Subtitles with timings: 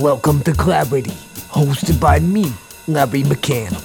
[0.00, 1.10] Welcome to Clarity,
[1.50, 2.50] hosted by me,
[2.88, 3.76] Larry McCann.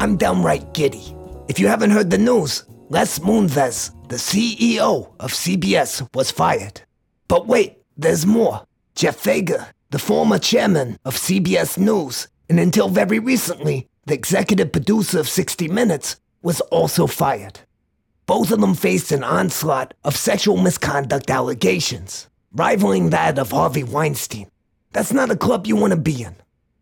[0.00, 1.14] I'm downright giddy.
[1.46, 6.82] If you haven't heard the news, Les Moonves, the CEO of CBS, was fired.
[7.28, 8.66] But wait, there's more.
[8.96, 15.20] Jeff Fager, the former chairman of CBS News, and until very recently, the executive producer
[15.20, 17.60] of 60 Minutes, was also fired.
[18.26, 24.50] Both of them faced an onslaught of sexual misconduct allegations, rivaling that of Harvey Weinstein.
[24.92, 26.36] That's not a club you want to be in.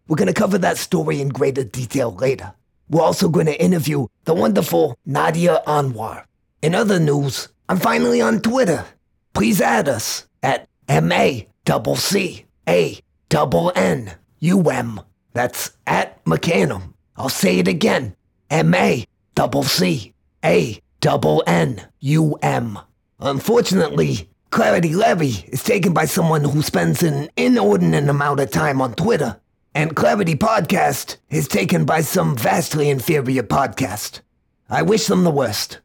[0.09, 2.55] We're going to cover that story in greater detail later.
[2.89, 6.25] We're also going to interview the wonderful Nadia Anwar.
[6.63, 8.85] In other news, I'm finally on Twitter.
[9.33, 15.01] Please add us at M A double C A double N U M.
[15.33, 16.95] That's at McCannum.
[17.17, 18.17] I'll say it again.
[18.51, 20.15] M A double C
[20.45, 22.79] A double N U M.
[23.21, 28.95] Unfortunately, Clarity Levy is taken by someone who spends an inordinate amount of time on
[28.95, 29.41] Twitter
[29.75, 34.21] and Clarity Podcast is taken by some vastly inferior podcast.
[34.69, 35.81] I wish them the worst.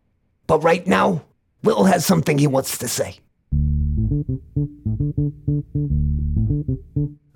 [0.47, 1.23] But right now,
[1.63, 3.19] Will has something he wants to say.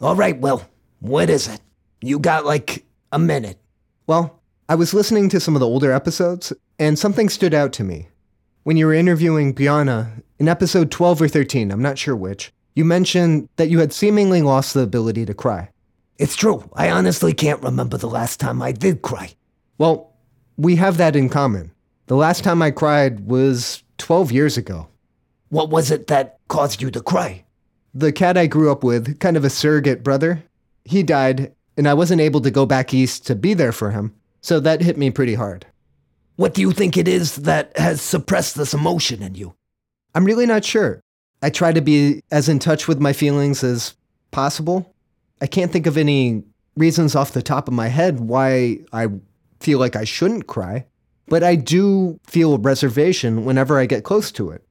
[0.01, 0.63] All right, Will,
[0.99, 1.61] what is it?
[2.01, 3.59] You got like a minute.
[4.07, 7.83] Well, I was listening to some of the older episodes, and something stood out to
[7.83, 8.07] me.
[8.63, 12.85] When you were interviewing Biana in episode 12 or 13, I'm not sure which, you
[12.85, 15.69] mentioned that you had seemingly lost the ability to cry.
[16.17, 16.69] It's true.
[16.73, 19.33] I honestly can't remember the last time I did cry.
[19.77, 20.13] Well,
[20.57, 21.71] we have that in common.
[22.07, 24.87] The last time I cried was 12 years ago.
[25.49, 27.43] What was it that caused you to cry?
[27.93, 30.43] The cat I grew up with, kind of a surrogate brother,
[30.85, 34.13] he died, and I wasn't able to go back east to be there for him,
[34.41, 35.65] so that hit me pretty hard.
[36.35, 39.55] What do you think it is that has suppressed this emotion in you?
[40.13, 41.01] I'm really not sure.
[41.41, 43.95] I try to be as in touch with my feelings as
[44.31, 44.93] possible,
[45.41, 46.43] I can't think of any
[46.75, 49.07] reasons off the top of my head why I
[49.59, 50.85] feel like I shouldn't cry,
[51.27, 54.63] but I do feel a reservation whenever I get close to it.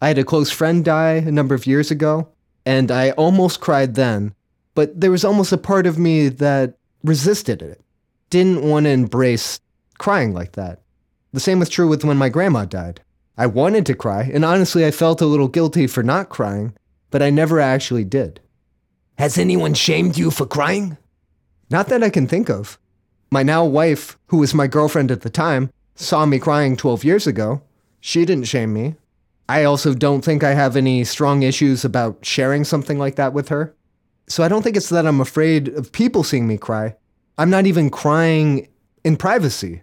[0.00, 2.28] I had a close friend die a number of years ago,
[2.66, 4.34] and I almost cried then,
[4.74, 7.80] but there was almost a part of me that resisted it,
[8.30, 9.60] didn't want to embrace
[9.98, 10.80] crying like that.
[11.32, 13.00] The same was true with when my grandma died.
[13.36, 16.74] I wanted to cry, and honestly, I felt a little guilty for not crying,
[17.10, 18.40] but I never actually did.
[19.18, 20.96] Has anyone shamed you for crying?
[21.70, 22.78] Not that I can think of.
[23.30, 27.26] My now wife, who was my girlfriend at the time, saw me crying 12 years
[27.26, 27.62] ago.
[28.00, 28.94] She didn't shame me.
[29.48, 33.48] I also don't think I have any strong issues about sharing something like that with
[33.48, 33.74] her.
[34.26, 36.96] So I don't think it's that I'm afraid of people seeing me cry.
[37.36, 38.68] I'm not even crying
[39.04, 39.82] in privacy.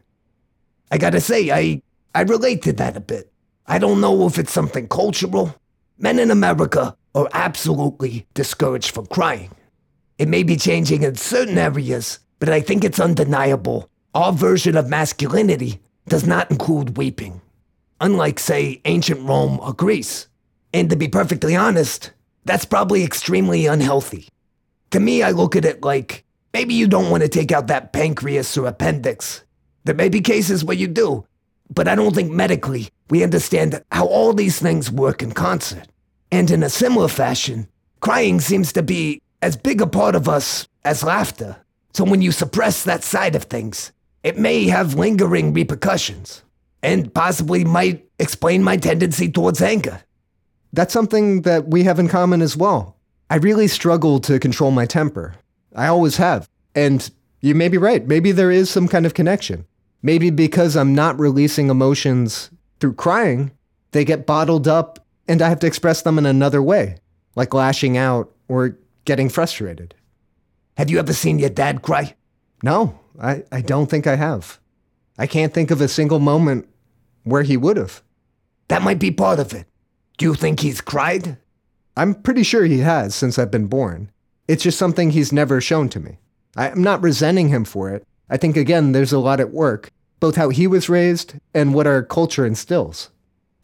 [0.91, 1.81] I gotta say, I,
[2.15, 3.31] I relate to that a bit.
[3.67, 5.55] I don't know if it's something cultural.
[5.97, 9.51] Men in America are absolutely discouraged from crying.
[10.17, 13.89] It may be changing in certain areas, but I think it's undeniable.
[14.13, 17.41] Our version of masculinity does not include weeping,
[18.01, 20.27] unlike, say, ancient Rome or Greece.
[20.73, 22.11] And to be perfectly honest,
[22.45, 24.27] that's probably extremely unhealthy.
[24.91, 27.93] To me, I look at it like maybe you don't want to take out that
[27.93, 29.43] pancreas or appendix.
[29.83, 31.25] There may be cases where you do,
[31.73, 35.87] but I don't think medically we understand how all these things work in concert.
[36.31, 37.67] And in a similar fashion,
[37.99, 41.57] crying seems to be as big a part of us as laughter.
[41.93, 43.91] So when you suppress that side of things,
[44.23, 46.43] it may have lingering repercussions
[46.83, 50.01] and possibly might explain my tendency towards anger.
[50.73, 52.97] That's something that we have in common as well.
[53.29, 55.35] I really struggle to control my temper.
[55.75, 56.49] I always have.
[56.75, 57.09] And
[57.41, 58.05] you may be right.
[58.07, 59.65] Maybe there is some kind of connection.
[60.01, 62.49] Maybe because I'm not releasing emotions
[62.79, 63.51] through crying,
[63.91, 66.97] they get bottled up and I have to express them in another way,
[67.35, 69.93] like lashing out or getting frustrated.
[70.77, 72.15] Have you ever seen your dad cry?
[72.63, 74.59] No, I, I don't think I have.
[75.17, 76.67] I can't think of a single moment
[77.23, 78.01] where he would have.
[78.69, 79.67] That might be part of it.
[80.17, 81.37] Do you think he's cried?
[81.97, 84.11] I'm pretty sure he has since I've been born.
[84.47, 86.19] It's just something he's never shown to me.
[86.55, 88.05] I'm not resenting him for it.
[88.29, 91.87] I think, again, there's a lot at work, both how he was raised and what
[91.87, 93.09] our culture instills.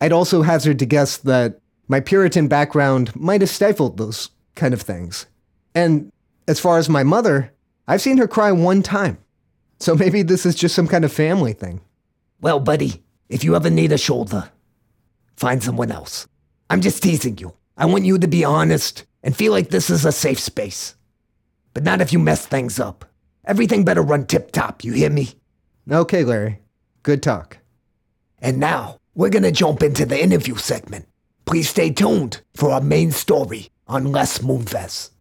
[0.01, 4.81] I'd also hazard to guess that my Puritan background might have stifled those kind of
[4.81, 5.25] things.
[5.73, 6.11] And
[6.47, 7.53] as far as my mother,
[7.87, 9.17] I've seen her cry one time.
[9.79, 11.81] So maybe this is just some kind of family thing.
[12.41, 14.49] Well, buddy, if you ever need a shoulder,
[15.35, 16.27] find someone else.
[16.69, 17.53] I'm just teasing you.
[17.77, 20.95] I want you to be honest and feel like this is a safe space.
[21.73, 23.05] But not if you mess things up.
[23.45, 25.33] Everything better run tip top, you hear me?
[25.89, 26.59] Okay, Larry.
[27.03, 27.59] Good talk.
[28.39, 31.07] And now, we're gonna jump into the interview segment.
[31.45, 35.11] Please stay tuned for our main story on Les Moonves.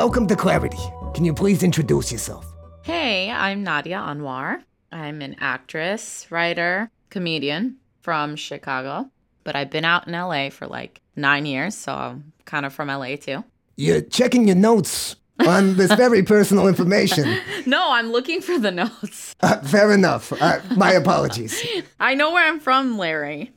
[0.00, 0.78] Welcome to Clarity.
[1.12, 2.46] Can you please introduce yourself?
[2.84, 4.62] Hey, I'm Nadia Anwar.
[4.90, 9.10] I'm an actress, writer, comedian from Chicago,
[9.44, 12.88] but I've been out in LA for like nine years, so I'm kind of from
[12.88, 13.44] LA too.
[13.76, 15.16] You're checking your notes
[15.46, 17.38] on this very personal information.
[17.66, 19.36] No, I'm looking for the notes.
[19.42, 20.32] Uh, fair enough.
[20.32, 21.62] Uh, my apologies.
[22.00, 23.52] I know where I'm from, Larry.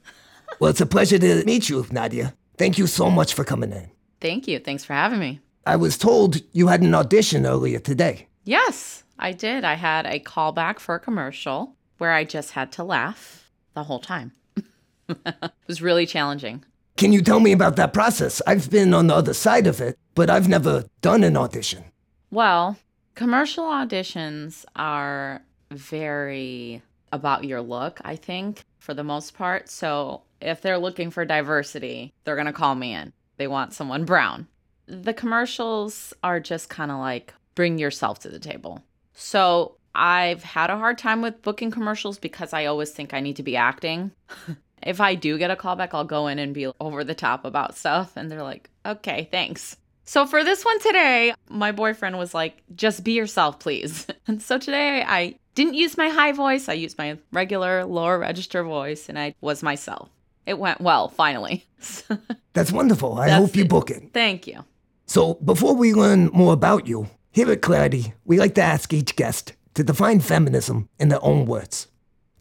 [0.59, 2.33] Well, it's a pleasure to meet you, Nadia.
[2.57, 3.89] Thank you so much for coming in.
[4.19, 4.59] Thank you.
[4.59, 5.39] Thanks for having me.
[5.65, 8.27] I was told you had an audition earlier today.
[8.43, 9.63] Yes, I did.
[9.63, 13.99] I had a callback for a commercial where I just had to laugh the whole
[13.99, 14.33] time.
[15.07, 16.65] it was really challenging.
[16.97, 18.41] Can you tell me about that process?
[18.45, 21.85] I've been on the other side of it, but I've never done an audition.
[22.29, 22.77] Well,
[23.15, 26.81] commercial auditions are very
[27.13, 29.69] about your look, I think, for the most part.
[29.69, 33.13] So if they're looking for diversity, they're going to call me in.
[33.37, 34.47] They want someone brown.
[34.87, 38.83] The commercials are just kind of like bring yourself to the table.
[39.13, 43.35] So I've had a hard time with booking commercials because I always think I need
[43.37, 44.11] to be acting.
[44.81, 47.77] if I do get a callback, I'll go in and be over the top about
[47.77, 48.13] stuff.
[48.15, 49.77] And they're like, okay, thanks.
[50.05, 54.07] So for this one today, my boyfriend was like, just be yourself, please.
[54.25, 56.69] And so today I didn't use my high voice.
[56.69, 60.09] I used my regular lower register voice and I was myself.
[60.45, 61.65] It went well, finally.
[62.53, 63.19] That's wonderful.
[63.19, 63.69] I That's hope you it.
[63.69, 64.11] book it.
[64.13, 64.63] Thank you.
[65.05, 69.15] So, before we learn more about you, here at Clarity, we like to ask each
[69.15, 71.87] guest to define feminism in their own words.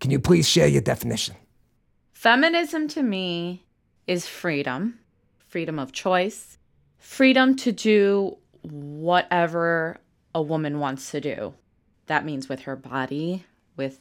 [0.01, 1.35] Can you please share your definition?
[2.13, 3.65] Feminism to me
[4.07, 4.99] is freedom,
[5.39, 6.59] freedom of choice,
[6.99, 9.99] freedom to do whatever
[10.35, 11.55] a woman wants to do.
[12.07, 13.45] That means with her body,
[13.77, 13.99] with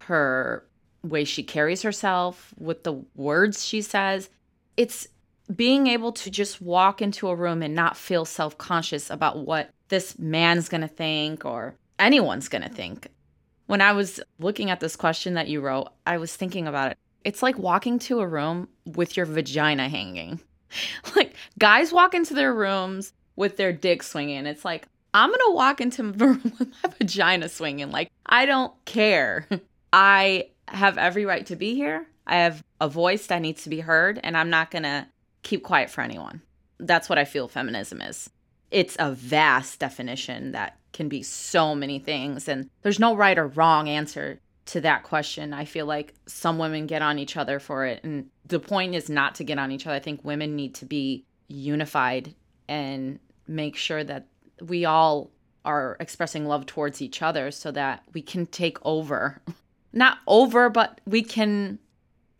[0.00, 0.64] her
[1.02, 4.28] way she carries herself, with the words she says.
[4.76, 5.08] It's
[5.54, 9.70] being able to just walk into a room and not feel self conscious about what
[9.88, 13.08] this man's gonna think or anyone's gonna think.
[13.66, 16.98] When I was looking at this question that you wrote, I was thinking about it.
[17.24, 20.40] It's like walking to a room with your vagina hanging.
[21.14, 24.46] Like guys walk into their rooms with their dick swinging.
[24.46, 27.90] It's like, I'm gonna walk into the room with my vagina swinging.
[27.90, 29.46] Like, I don't care.
[29.92, 32.06] I have every right to be here.
[32.26, 35.08] I have a voice that needs to be heard, and I'm not gonna
[35.42, 36.42] keep quiet for anyone.
[36.78, 38.30] That's what I feel feminism is.
[38.70, 43.46] It's a vast definition that can be so many things, and there's no right or
[43.48, 45.52] wrong answer to that question.
[45.52, 49.08] I feel like some women get on each other for it, and the point is
[49.08, 49.96] not to get on each other.
[49.96, 52.34] I think women need to be unified
[52.68, 54.26] and make sure that
[54.60, 55.30] we all
[55.64, 59.40] are expressing love towards each other so that we can take over.
[59.92, 61.78] Not over, but we can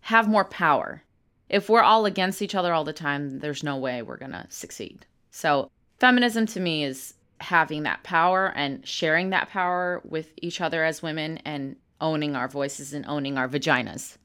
[0.00, 1.02] have more power.
[1.52, 4.46] If we're all against each other all the time, there's no way we're going to
[4.48, 5.04] succeed.
[5.30, 10.82] So, feminism to me is having that power and sharing that power with each other
[10.82, 14.16] as women and owning our voices and owning our vaginas.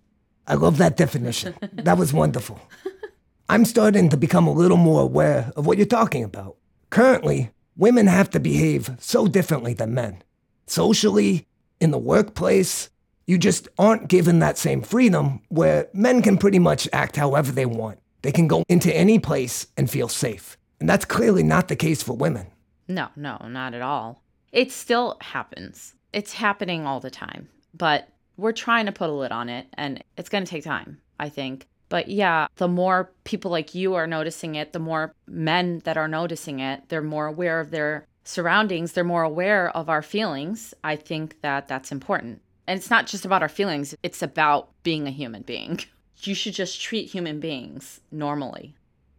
[0.47, 1.53] I love that definition.
[1.73, 2.61] that was wonderful.
[3.49, 6.55] I'm starting to become a little more aware of what you're talking about.
[6.89, 10.23] Currently, women have to behave so differently than men.
[10.65, 11.45] Socially,
[11.81, 12.89] in the workplace,
[13.27, 17.65] you just aren't given that same freedom where men can pretty much act however they
[17.65, 17.99] want.
[18.21, 20.57] They can go into any place and feel safe.
[20.79, 22.47] And that's clearly not the case for women.
[22.87, 24.23] No, no, not at all.
[24.51, 25.93] It still happens.
[26.13, 27.49] It's happening all the time.
[27.73, 28.07] But
[28.37, 31.27] we're trying to put a lid on it and it's going to take time, I
[31.29, 31.67] think.
[31.89, 36.07] But yeah, the more people like you are noticing it, the more men that are
[36.07, 40.73] noticing it, they're more aware of their surroundings, they're more aware of our feelings.
[40.83, 42.41] I think that that's important.
[42.67, 45.79] And it's not just about our feelings, it's about being a human being.
[46.21, 48.73] You should just treat human beings normally.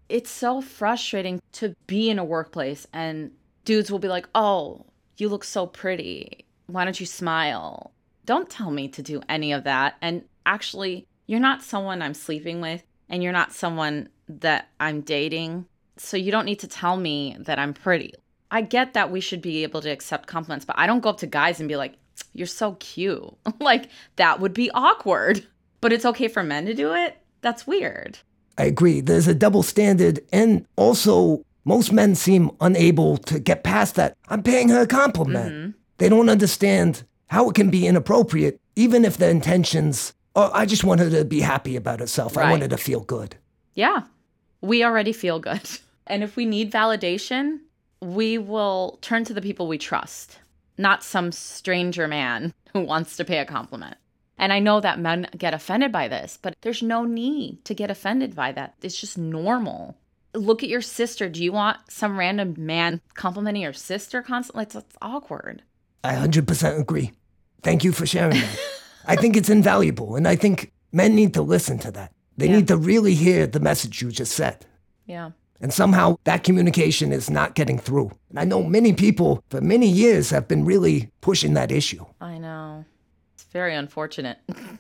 [0.09, 3.31] It's so frustrating to be in a workplace and
[3.65, 4.85] dudes will be like, "Oh,
[5.17, 6.45] you look so pretty.
[6.67, 7.93] Why don't you smile?"
[8.27, 9.95] Don't tell me to do any of that.
[10.03, 15.67] And actually, you're not someone I'm sleeping with, and you're not someone that I'm dating.
[15.99, 18.13] So you don't need to tell me that I'm pretty.
[18.51, 21.19] I get that we should be able to accept compliments, but I don't go up
[21.19, 21.95] to guys and be like,
[22.35, 23.33] you're so cute.
[23.61, 25.47] like, that would be awkward.
[25.81, 27.17] but it's okay for men to do it?
[27.41, 28.19] That's weird.
[28.57, 29.01] I agree.
[29.01, 34.17] There's a double standard, and also most men seem unable to get past that.
[34.29, 35.53] I'm paying her a compliment.
[35.53, 35.71] Mm-hmm.
[35.99, 40.15] They don't understand how it can be inappropriate, even if the intentions.
[40.35, 42.37] Oh, I just want her to be happy about herself.
[42.37, 43.37] I want her to feel good.
[43.75, 44.03] Yeah.
[44.61, 45.69] We already feel good.
[46.11, 47.59] And if we need validation,
[48.01, 50.39] we will turn to the people we trust,
[50.79, 53.97] not some stranger man who wants to pay a compliment.
[54.39, 57.91] And I know that men get offended by this, but there's no need to get
[57.91, 58.75] offended by that.
[58.83, 59.97] It's just normal.
[60.33, 61.29] Look at your sister.
[61.29, 64.63] Do you want some random man complimenting your sister constantly?
[64.63, 65.63] It's, it's awkward.
[66.05, 67.13] I 100% agree.
[67.63, 68.59] Thank you for sharing that.
[69.07, 72.13] I think it's invaluable, and I think men need to listen to that.
[72.37, 72.57] They Yeah.
[72.57, 74.65] need to really hear the message you just said.
[75.07, 75.31] Yeah.
[75.61, 78.13] And somehow that communication is not getting through.
[78.31, 82.05] And I know many people for many years have been really pushing that issue.
[82.21, 82.85] I know.
[83.35, 84.39] It's very unfortunate.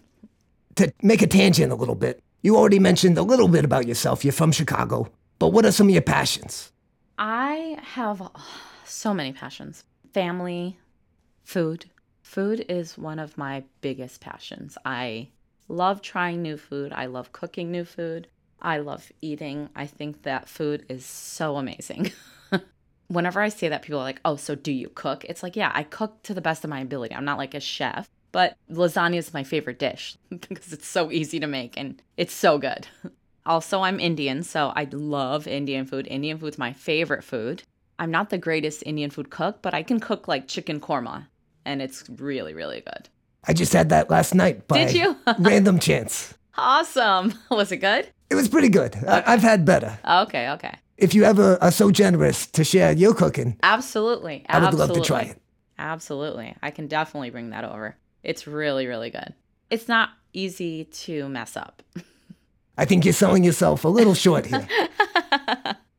[0.76, 4.24] To make a tangent a little bit, you already mentioned a little bit about yourself.
[4.24, 5.10] You're from Chicago.
[5.40, 6.70] But what are some of your passions?
[7.18, 8.28] I have uh,
[8.84, 9.82] so many passions
[10.12, 10.78] family,
[11.42, 11.86] food.
[12.22, 14.78] Food is one of my biggest passions.
[14.84, 15.30] I
[15.66, 16.92] love trying new food.
[16.92, 18.28] I love cooking new food.
[18.60, 19.68] I love eating.
[19.74, 22.12] I think that food is so amazing.
[23.08, 25.24] Whenever I say that, people are like, oh, so do you cook?
[25.24, 27.14] It's like, yeah, I cook to the best of my ability.
[27.14, 30.16] I'm not like a chef, but lasagna is my favorite dish
[30.48, 32.86] because it's so easy to make and it's so good.
[33.46, 36.06] Also, I'm Indian, so I love Indian food.
[36.06, 37.62] Indian food's my favorite food.
[37.98, 41.28] I'm not the greatest Indian food cook, but I can cook like chicken korma,
[41.64, 43.08] and it's really, really good.
[43.44, 45.16] I just had that last night by Did you?
[45.38, 46.34] random chance.
[46.58, 47.32] Awesome.
[47.50, 48.08] Was it good?
[48.30, 48.96] It was pretty good.
[49.06, 49.98] I- I've had better.
[50.08, 50.74] Okay, okay.
[50.96, 54.44] If you ever are so generous to share your cooking, Absolutely.
[54.48, 54.94] I would Absolutely.
[54.96, 55.40] love to try it.
[55.78, 56.56] Absolutely.
[56.62, 57.96] I can definitely bring that over.
[58.24, 59.32] It's really, really good.
[59.70, 61.82] It's not easy to mess up.
[62.76, 64.66] I think you're selling yourself a little short here.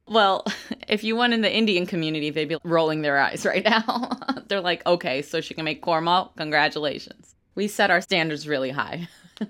[0.09, 0.43] Well,
[0.87, 4.09] if you went in the Indian community, they'd be rolling their eyes right now.
[4.47, 6.35] They're like, okay, so she can make korma?
[6.35, 7.35] Congratulations.
[7.53, 9.07] We set our standards really high.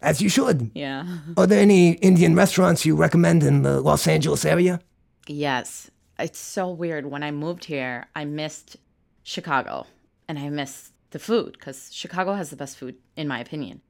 [0.00, 0.70] As you should.
[0.74, 1.18] Yeah.
[1.36, 4.80] Are there any Indian restaurants you recommend in the Los Angeles area?
[5.26, 5.90] Yes.
[6.18, 7.06] It's so weird.
[7.06, 8.76] When I moved here, I missed
[9.22, 9.86] Chicago
[10.28, 13.80] and I missed the food because Chicago has the best food, in my opinion.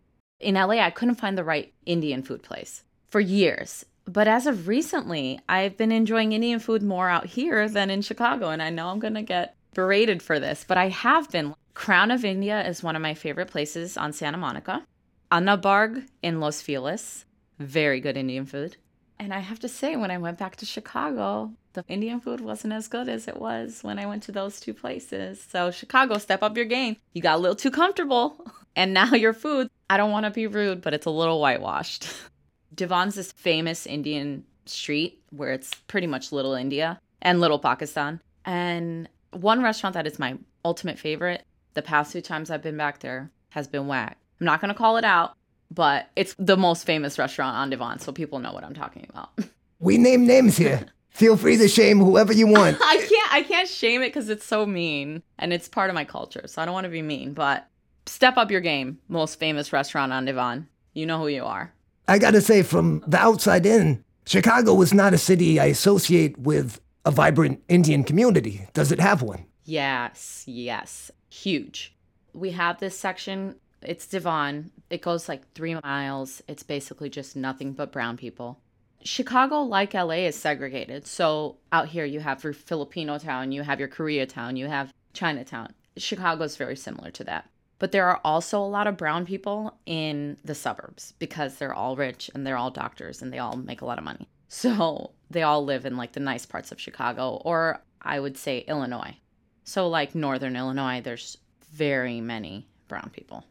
[0.41, 3.85] In LA, I couldn't find the right Indian food place for years.
[4.05, 8.49] But as of recently, I've been enjoying Indian food more out here than in Chicago.
[8.49, 11.55] And I know I'm going to get berated for this, but I have been.
[11.75, 14.85] Crown of India is one of my favorite places on Santa Monica.
[15.31, 17.25] Annabarg in Los Feliz,
[17.59, 18.77] very good Indian food.
[19.19, 22.73] And I have to say, when I went back to Chicago, the Indian food wasn't
[22.73, 25.43] as good as it was when I went to those two places.
[25.43, 26.97] So, Chicago, step up your game.
[27.13, 28.45] You got a little too comfortable.
[28.77, 32.07] And now your food, I don't want to be rude, but it's a little whitewashed.
[32.77, 38.21] Devon's this famous Indian street where it's pretty much Little India and Little Pakistan.
[38.45, 41.43] And one restaurant that is my ultimate favorite,
[41.75, 44.17] the past two times I've been back there, has been Whack.
[44.41, 45.37] I'm not going to call it out,
[45.71, 49.31] but it's the most famous restaurant on Devon, so people know what I'm talking about.
[49.81, 50.87] We name names here.
[51.11, 52.79] Feel free to shame whoever you want.
[52.83, 56.05] I can't I can't shame it because it's so mean and it's part of my
[56.05, 57.69] culture, so I don't want to be mean, but
[58.07, 58.99] step up your game.
[59.07, 60.67] Most famous restaurant on Devon.
[60.95, 61.73] You know who you are.
[62.09, 66.81] I gotta say, from the outside in, Chicago is not a city I associate with
[67.05, 68.67] a vibrant Indian community.
[68.73, 69.45] Does it have one?
[69.65, 71.11] Yes, yes.
[71.29, 71.95] Huge.
[72.33, 74.71] We have this section, it's Devon.
[74.91, 76.43] It goes like three miles.
[76.49, 78.61] It's basically just nothing but brown people.
[79.05, 81.07] Chicago, like LA, is segregated.
[81.07, 85.73] So out here, you have your Filipino town, you have your Koreatown, you have Chinatown.
[85.97, 87.49] Chicago is very similar to that.
[87.79, 91.95] But there are also a lot of brown people in the suburbs because they're all
[91.95, 94.29] rich and they're all doctors and they all make a lot of money.
[94.49, 98.61] So they all live in like the nice parts of Chicago, or I would say
[98.61, 99.17] Illinois.
[99.65, 101.37] So, like northern Illinois, there's
[101.71, 103.45] very many brown people.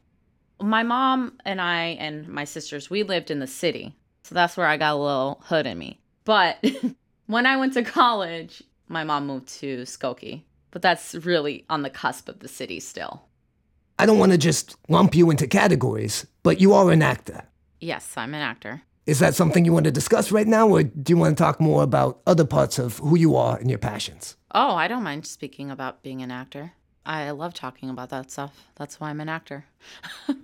[0.62, 3.96] My mom and I and my sisters, we lived in the city.
[4.24, 6.00] So that's where I got a little hood in me.
[6.26, 6.64] But
[7.28, 10.44] when I went to college, my mom moved to Skokie.
[10.72, 13.24] But that's really on the cusp of the city still.
[14.00, 17.44] I don't want to just lump you into categories, but you are an actor.
[17.80, 18.84] Yes, I'm an actor.
[19.08, 21.62] Is that something you want to discuss right now, or do you want to talk
[21.62, 24.36] more about other parts of who you are and your passions?
[24.54, 26.74] Oh, I don't mind speaking about being an actor.
[27.08, 28.68] I love talking about that stuff.
[28.76, 29.66] That's why I'm an actor.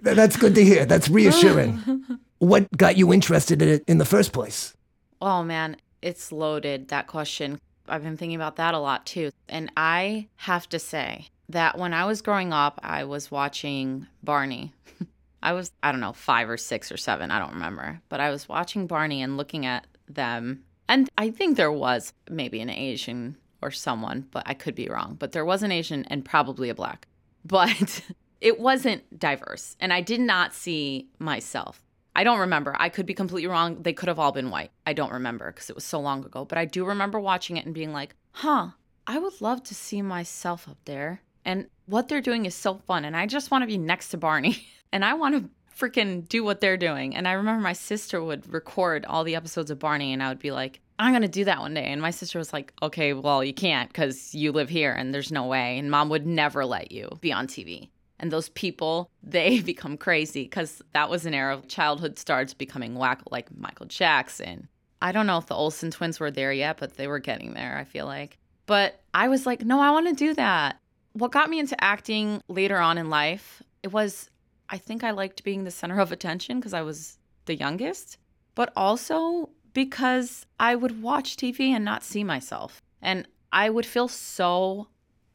[0.01, 0.85] That's good to hear.
[0.85, 2.05] That's reassuring.
[2.39, 4.73] what got you interested in it in the first place?
[5.21, 7.59] Oh man, it's loaded, that question.
[7.89, 9.31] I've been thinking about that a lot too.
[9.49, 14.71] And I have to say that when I was growing up, I was watching Barney.
[15.43, 17.29] I was, I don't know, five or six or seven.
[17.29, 17.99] I don't remember.
[18.07, 20.63] But I was watching Barney and looking at them.
[20.87, 25.15] And I think there was maybe an Asian or someone, but I could be wrong.
[25.17, 27.07] But there was an Asian and probably a black.
[27.45, 28.01] But
[28.39, 29.75] it wasn't diverse.
[29.81, 31.83] And I did not see myself.
[32.15, 32.73] I don't remember.
[32.79, 33.81] I could be completely wrong.
[33.81, 34.71] They could have all been white.
[34.87, 36.45] I don't remember because it was so long ago.
[36.45, 38.69] But I do remember watching it and being like, huh,
[39.05, 41.21] I would love to see myself up there.
[41.43, 43.03] And what they're doing is so fun.
[43.03, 44.65] And I just want to be next to Barney.
[44.93, 47.15] and I want to freaking do what they're doing.
[47.15, 50.39] And I remember my sister would record all the episodes of Barney, and I would
[50.39, 51.85] be like, I'm going to do that one day.
[51.85, 55.31] And my sister was like, okay, well, you can't because you live here and there's
[55.31, 55.77] no way.
[55.77, 57.89] And mom would never let you be on TV.
[58.19, 62.95] And those people, they become crazy because that was an era of childhood stars becoming
[62.95, 64.67] whack, like Michael Jackson.
[65.01, 67.77] I don't know if the Olsen twins were there yet, but they were getting there,
[67.77, 68.37] I feel like.
[68.65, 70.79] But I was like, no, I want to do that.
[71.11, 74.29] What got me into acting later on in life, it was,
[74.69, 78.17] I think I liked being the center of attention because I was the youngest,
[78.55, 82.81] but also because I would watch TV and not see myself.
[83.01, 84.87] And I would feel so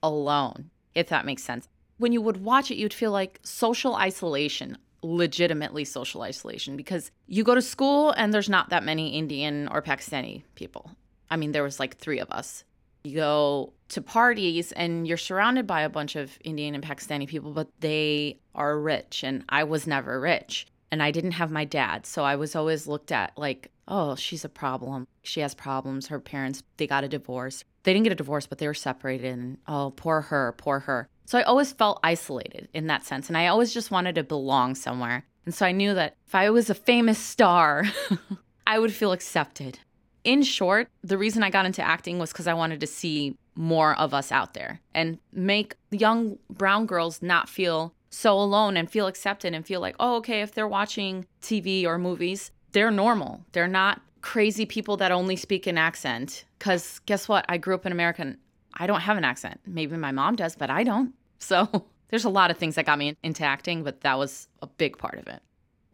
[0.02, 1.68] alone, if that makes sense.
[1.98, 7.44] When you would watch it, you'd feel like social isolation, legitimately social isolation, because you
[7.44, 10.90] go to school and there's not that many Indian or Pakistani people.
[11.30, 12.64] I mean, there was like three of us.
[13.04, 17.52] You go to parties and you're surrounded by a bunch of Indian and Pakistani people,
[17.52, 20.66] but they are rich, and I was never rich.
[20.90, 22.06] And I didn't have my dad.
[22.06, 25.06] So I was always looked at like, oh, she's a problem.
[25.22, 26.06] She has problems.
[26.06, 27.64] Her parents, they got a divorce.
[27.82, 29.32] They didn't get a divorce, but they were separated.
[29.32, 31.08] And oh, poor her, poor her.
[31.26, 33.28] So I always felt isolated in that sense.
[33.28, 35.24] And I always just wanted to belong somewhere.
[35.44, 37.84] And so I knew that if I was a famous star,
[38.66, 39.78] I would feel accepted.
[40.24, 43.98] In short, the reason I got into acting was because I wanted to see more
[43.98, 49.06] of us out there and make young brown girls not feel so alone and feel
[49.06, 53.44] accepted and feel like, oh, okay, if they're watching TV or movies, they're normal.
[53.52, 56.44] They're not crazy people that only speak an accent.
[56.58, 57.44] Because guess what?
[57.48, 58.36] I grew up in America and
[58.74, 59.60] I don't have an accent.
[59.66, 61.14] Maybe my mom does, but I don't.
[61.40, 64.66] So there's a lot of things that got me into acting, but that was a
[64.66, 65.40] big part of it.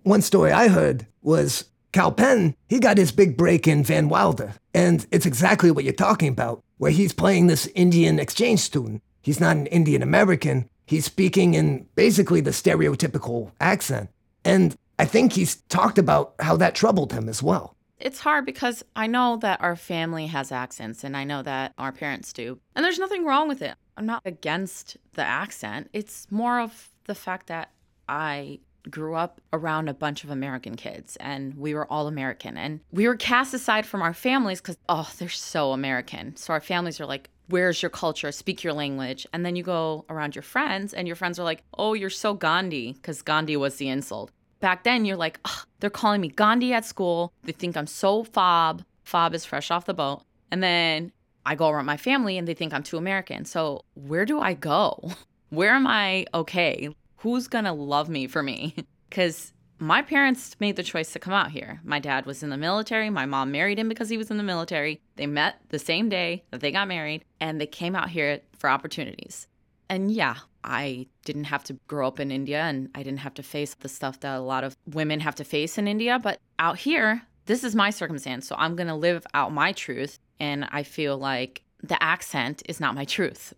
[0.05, 4.55] One story I heard was Kal Penn, he got his big break in Van Wilder.
[4.73, 9.03] And it's exactly what you're talking about, where he's playing this Indian exchange student.
[9.23, 14.11] He's not an Indian American, he's speaking in basically the stereotypical accent.
[14.45, 17.75] And I think he's talked about how that troubled him as well.
[17.99, 21.93] It's hard because I know that our family has accents and I know that our
[21.93, 22.59] parents do.
[22.75, 23.75] And there's nothing wrong with it.
[23.97, 25.89] I'm not against the accent.
[25.93, 27.71] It's more of the fact that
[28.09, 32.81] I grew up around a bunch of American kids and we were all American and
[32.93, 36.37] we were cast aside from our families because, oh, they're so American.
[36.37, 38.33] So our families are like, where's your culture?
[38.33, 39.27] Speak your language.
[39.33, 42.35] And then you go around your friends and your friends are like, oh, you're so
[42.35, 44.31] Gandhi because Gandhi was the insult.
[44.61, 45.39] Back then, you're like,
[45.81, 47.33] they're calling me Gandhi at school.
[47.43, 48.83] They think I'm so fob.
[49.03, 50.23] Fob is fresh off the boat.
[50.51, 51.13] And then
[51.45, 53.45] I go around my family and they think I'm too American.
[53.45, 55.13] So where do I go?
[55.51, 56.89] Where am I okay?
[57.25, 58.77] who's gonna love me for me?
[59.11, 61.81] Because my parents made the choice to come out here.
[61.85, 63.11] My dad was in the military.
[63.11, 65.01] My mom married him because he was in the military.
[65.17, 68.71] They met the same day that they got married and they came out here for
[68.71, 69.49] opportunities.
[69.89, 73.43] And yeah, I didn't have to grow up in India and I didn't have to
[73.43, 76.19] face the stuff that a lot of women have to face in India.
[76.19, 78.47] But out here, this is my circumstance.
[78.47, 80.19] So I'm going to live out my truth.
[80.41, 83.53] And I feel like the accent is not my truth.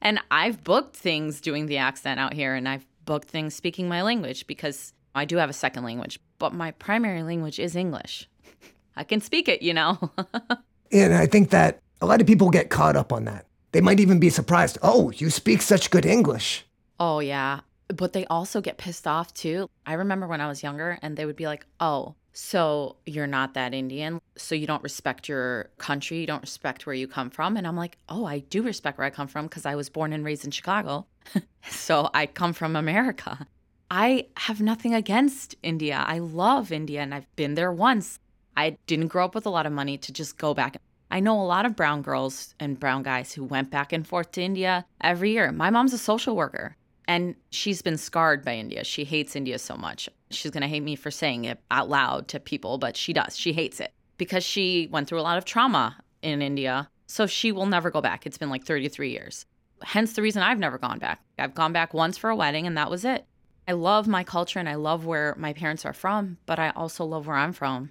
[0.00, 4.02] and I've booked things doing the accent out here and I've booked things speaking my
[4.02, 8.28] language because I do have a second language, but my primary language is English.
[8.96, 9.98] I can speak it, you know.
[10.92, 13.46] and I think that a lot of people get caught up on that.
[13.72, 14.78] They might even be surprised.
[14.82, 16.64] Oh, you speak such good English.
[17.00, 17.60] Oh, yeah.
[17.88, 19.68] But they also get pissed off too.
[19.86, 23.54] I remember when I was younger and they would be like, oh, so you're not
[23.54, 24.20] that Indian.
[24.36, 26.18] So you don't respect your country.
[26.18, 27.56] You don't respect where you come from.
[27.56, 30.12] And I'm like, oh, I do respect where I come from because I was born
[30.12, 31.06] and raised in Chicago.
[31.70, 33.46] so I come from America.
[33.90, 36.04] I have nothing against India.
[36.06, 38.18] I love India and I've been there once.
[38.56, 40.76] I didn't grow up with a lot of money to just go back.
[41.10, 44.32] I know a lot of brown girls and brown guys who went back and forth
[44.32, 45.52] to India every year.
[45.52, 48.82] My mom's a social worker and she's been scarred by India.
[48.82, 52.28] She hates India so much she's going to hate me for saying it out loud
[52.28, 53.36] to people, but she does.
[53.36, 56.88] She hates it because she went through a lot of trauma in India.
[57.06, 58.26] So she will never go back.
[58.26, 59.46] It's been like 33 years.
[59.82, 61.20] Hence the reason I've never gone back.
[61.38, 63.26] I've gone back once for a wedding and that was it.
[63.68, 67.04] I love my culture and I love where my parents are from, but I also
[67.04, 67.90] love where I'm from.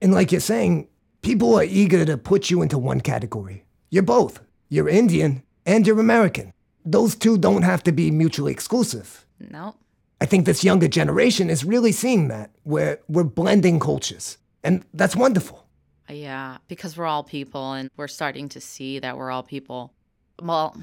[0.00, 0.88] And like you're saying,
[1.22, 3.64] people are eager to put you into one category.
[3.90, 4.40] You're both.
[4.68, 6.52] You're Indian and you're American.
[6.84, 9.26] Those two don't have to be mutually exclusive.
[9.38, 9.74] No.
[10.20, 14.38] I think this younger generation is really seeing that, where we're blending cultures.
[14.62, 15.66] And that's wonderful.
[16.08, 19.92] Yeah, because we're all people and we're starting to see that we're all people.
[20.40, 20.76] Well,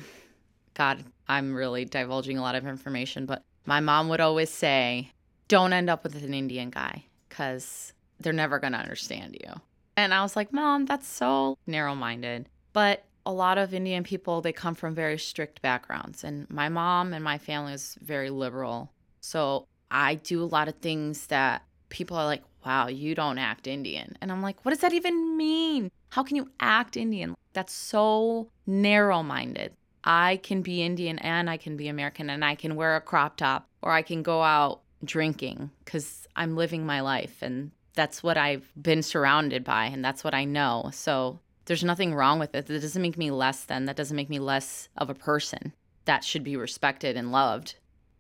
[0.74, 5.12] God, I'm really divulging a lot of information, but my mom would always say,
[5.48, 9.54] don't end up with an Indian guy because they're never going to understand you.
[9.98, 12.48] And I was like, Mom, that's so narrow minded.
[12.72, 16.24] But a lot of Indian people, they come from very strict backgrounds.
[16.24, 18.92] And my mom and my family is very liberal.
[19.22, 23.68] So I do a lot of things that people are like, wow, you don't act
[23.68, 24.18] Indian.
[24.22, 25.92] And I'm like, what does that even mean?
[26.10, 27.36] How can you act Indian?
[27.54, 29.74] That's so narrow minded.
[30.04, 33.38] I can be Indian and I can be American and I can wear a crop
[33.38, 38.38] top or I can go out drinking because I'm living my life and that's what
[38.38, 40.90] I've been surrounded by and that's what I know.
[40.94, 42.68] So there's nothing wrong with it.
[42.68, 43.86] That doesn't make me less than.
[43.86, 45.74] That doesn't make me less of a person.
[46.06, 47.76] That should be respected and loved.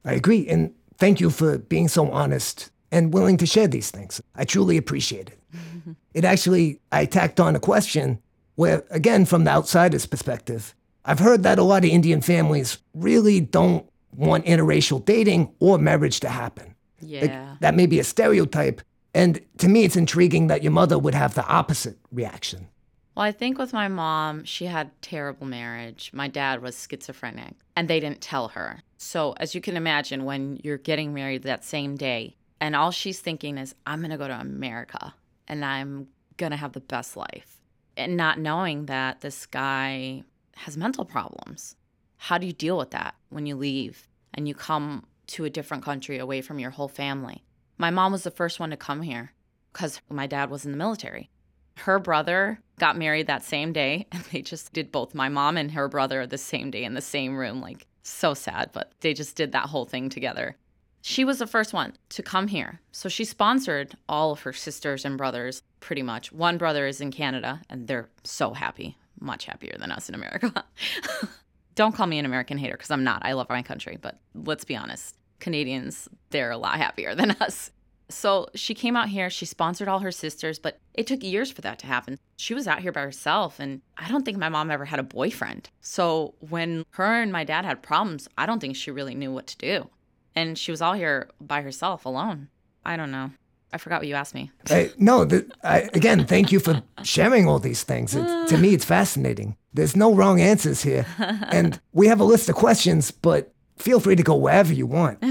[0.05, 0.47] I agree.
[0.47, 4.21] And thank you for being so honest and willing to share these things.
[4.35, 5.39] I truly appreciate it.
[6.13, 8.21] it actually, I tacked on a question
[8.55, 10.75] where, again, from the outsider's perspective,
[11.09, 13.83] I've heard that a lot of Indian families really don't
[14.15, 16.75] want interracial dating or marriage to happen.
[16.99, 17.21] Yeah.
[17.21, 18.79] Like, that may be a stereotype.
[19.15, 22.67] And to me, it's intriguing that your mother would have the opposite reaction.
[23.15, 26.11] Well, I think with my mom, she had terrible marriage.
[26.13, 28.83] My dad was schizophrenic, and they didn't tell her.
[28.97, 33.19] So, as you can imagine, when you're getting married that same day, and all she's
[33.19, 35.15] thinking is, I'm going to go to America
[35.47, 37.57] and I'm going to have the best life.
[37.97, 40.23] And not knowing that this guy
[40.59, 41.75] has mental problems.
[42.17, 45.83] How do you deal with that when you leave and you come to a different
[45.83, 47.43] country away from your whole family?
[47.77, 49.31] My mom was the first one to come here
[49.71, 51.29] because my dad was in the military.
[51.77, 55.71] Her brother got married that same day, and they just did both my mom and
[55.71, 57.61] her brother the same day in the same room.
[57.61, 60.57] Like, so sad, but they just did that whole thing together.
[61.01, 62.81] She was the first one to come here.
[62.91, 66.33] So she sponsored all of her sisters and brothers pretty much.
[66.33, 70.63] One brother is in Canada, and they're so happy, much happier than us in America.
[71.75, 73.21] Don't call me an American hater because I'm not.
[73.23, 77.71] I love my country, but let's be honest Canadians, they're a lot happier than us.
[78.11, 81.61] So she came out here, she sponsored all her sisters, but it took years for
[81.61, 82.17] that to happen.
[82.37, 85.03] She was out here by herself, and I don't think my mom ever had a
[85.03, 85.69] boyfriend.
[85.81, 89.45] So when her and my dad had problems, I don't think she really knew what
[89.47, 89.89] to do.
[90.35, 92.49] And she was all here by herself alone.
[92.83, 93.31] I don't know.
[93.71, 94.51] I forgot what you asked me.
[94.69, 98.13] I, no, the, I, again, thank you for sharing all these things.
[98.13, 99.55] To me, it's fascinating.
[99.73, 101.05] There's no wrong answers here.
[101.51, 105.23] And we have a list of questions, but feel free to go wherever you want.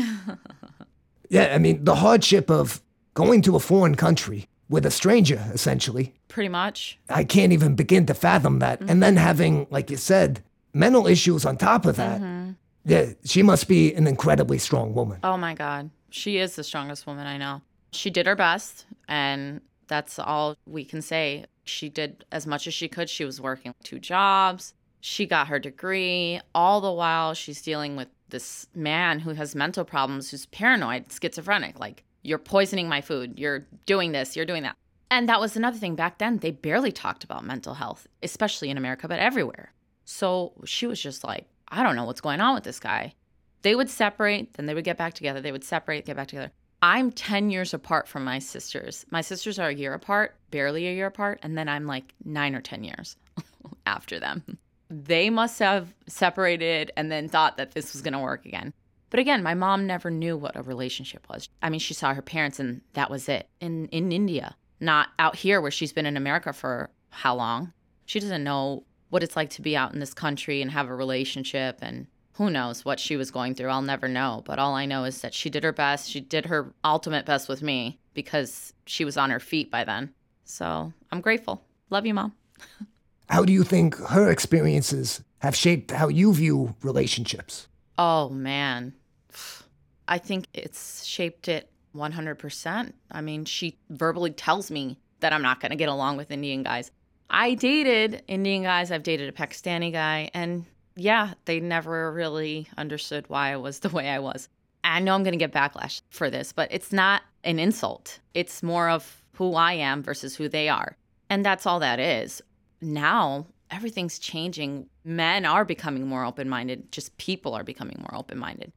[1.29, 2.81] yeah, I mean, the hardship of
[3.15, 6.15] going to a foreign country with a stranger, essentially.
[6.29, 6.99] Pretty much.
[7.09, 8.81] I can't even begin to fathom that.
[8.81, 8.91] Mm-hmm.
[8.91, 12.21] And then having, like you said, mental issues on top of that.
[12.21, 12.53] Mm-hmm.
[12.85, 15.19] Yeah, she must be an incredibly strong woman.
[15.23, 15.91] Oh my God.
[16.11, 17.61] She is the strongest woman I know.
[17.93, 21.47] She did her best, and that's all we can say.
[21.65, 23.09] She did as much as she could.
[23.09, 24.75] She was working two jobs.
[25.01, 26.41] She got her degree.
[26.55, 31.79] All the while, she's dealing with this man who has mental problems, who's paranoid, schizophrenic.
[31.79, 33.39] Like, you're poisoning my food.
[33.39, 34.37] You're doing this.
[34.37, 34.77] You're doing that.
[35.11, 35.95] And that was another thing.
[35.95, 39.73] Back then, they barely talked about mental health, especially in America, but everywhere.
[40.05, 43.15] So she was just like, I don't know what's going on with this guy.
[43.63, 45.41] They would separate, then they would get back together.
[45.41, 46.53] They would separate, get back together.
[46.83, 49.05] I'm 10 years apart from my sisters.
[49.11, 52.55] My sisters are a year apart, barely a year apart, and then I'm like nine
[52.55, 53.17] or 10 years
[53.87, 54.59] after them.
[54.89, 58.73] They must have separated and then thought that this was going to work again.
[59.11, 61.49] But again, my mom never knew what a relationship was.
[61.63, 65.37] I mean, she saw her parents and that was it in, in India, not out
[65.37, 67.73] here where she's been in America for how long.
[68.07, 70.95] She doesn't know what it's like to be out in this country and have a
[70.95, 72.07] relationship and
[72.39, 73.69] who knows what she was going through.
[73.69, 74.43] I'll never know.
[74.47, 76.09] But all I know is that she did her best.
[76.09, 80.15] She did her ultimate best with me because she was on her feet by then.
[80.45, 81.65] So I'm grateful.
[81.91, 82.33] Love you, Mom.
[83.29, 87.67] how do you think her experiences have shaped how you view relationships?
[87.99, 88.95] Oh, man.
[90.09, 92.93] I think it's shaped it 100%.
[93.11, 96.63] I mean, she verbally tells me that I'm not going to get along with Indian
[96.63, 96.93] guys.
[97.29, 100.65] I dated Indian guys, I've dated a Pakistani guy, and
[100.99, 104.49] yeah, they never really understood why I was the way I was.
[104.85, 108.21] I know I'm going to get backlash for this, but it's not an insult.
[108.35, 110.97] It's more of who I am versus who they are.
[111.31, 112.41] And that's all that is.
[112.81, 114.89] Now, everything's changing.
[115.05, 118.73] Men are becoming more open minded, just people are becoming more open minded.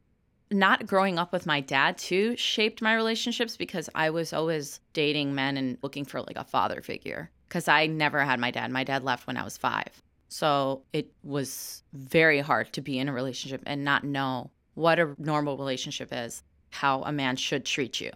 [0.51, 5.33] Not growing up with my dad, too, shaped my relationships because I was always dating
[5.33, 8.69] men and looking for like a father figure because I never had my dad.
[8.69, 10.01] My dad left when I was five.
[10.31, 15.13] So it was very hard to be in a relationship and not know what a
[15.17, 16.41] normal relationship is.
[16.69, 18.11] how a man should treat you.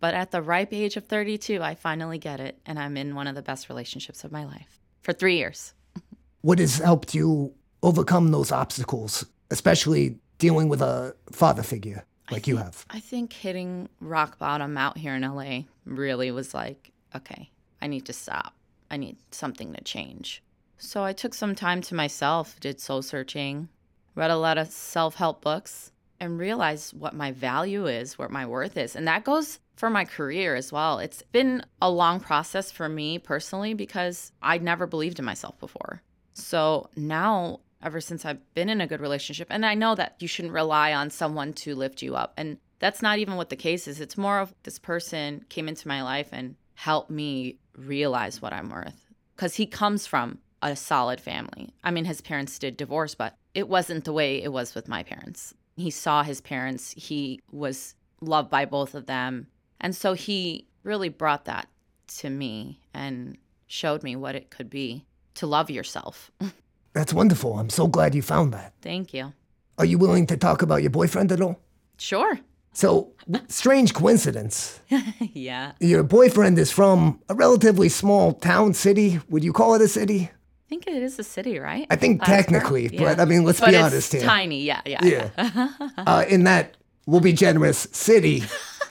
[0.00, 3.26] But at the ripe age of 32, I finally get it, and I'm in one
[3.26, 5.72] of the best relationships of my life for three years.
[6.42, 12.58] What has helped you overcome those obstacles, especially dealing with a father figure like you
[12.58, 12.84] have?
[12.90, 18.04] I think hitting rock bottom out here in LA really was like, okay, I need
[18.06, 18.52] to stop.
[18.90, 20.42] I need something to change.
[20.78, 23.68] So I took some time to myself, did soul searching,
[24.14, 28.46] read a lot of self help books, and realized what my value is, what my
[28.46, 28.96] worth is.
[28.96, 30.98] And that goes for my career as well.
[30.98, 36.02] It's been a long process for me personally because I never believed in myself before.
[36.32, 40.28] So now, ever since I've been in a good relationship, and I know that you
[40.28, 42.32] shouldn't rely on someone to lift you up.
[42.36, 44.00] And that's not even what the case is.
[44.00, 48.70] It's more of this person came into my life and helped me realize what I'm
[48.70, 49.06] worth.
[49.34, 50.38] Because he comes from
[50.70, 51.70] a solid family.
[51.84, 55.02] I mean, his parents did divorce, but it wasn't the way it was with my
[55.02, 55.54] parents.
[55.76, 59.46] He saw his parents, he was loved by both of them.
[59.80, 61.68] And so he really brought that
[62.18, 66.30] to me and showed me what it could be to love yourself.
[66.92, 67.58] That's wonderful.
[67.58, 68.72] I'm so glad you found that.
[68.80, 69.34] Thank you.
[69.78, 71.60] Are you willing to talk about your boyfriend at all?
[71.98, 72.38] Sure.
[72.72, 73.12] So,
[73.48, 74.80] strange coincidence.
[75.20, 75.72] yeah.
[75.80, 79.20] Your boyfriend is from a relatively small town city.
[79.28, 80.30] Would you call it a city?
[80.66, 81.86] I think it is a city, right?
[81.90, 82.54] I think Plattsburgh?
[82.60, 83.02] technically, Yeah.
[83.04, 84.22] but I mean, let's But be honest here.
[84.22, 85.04] Tiny, yeah, yeah.
[85.04, 85.68] Yeah.
[85.98, 86.76] uh, in that,
[87.06, 88.42] we'll be generous, city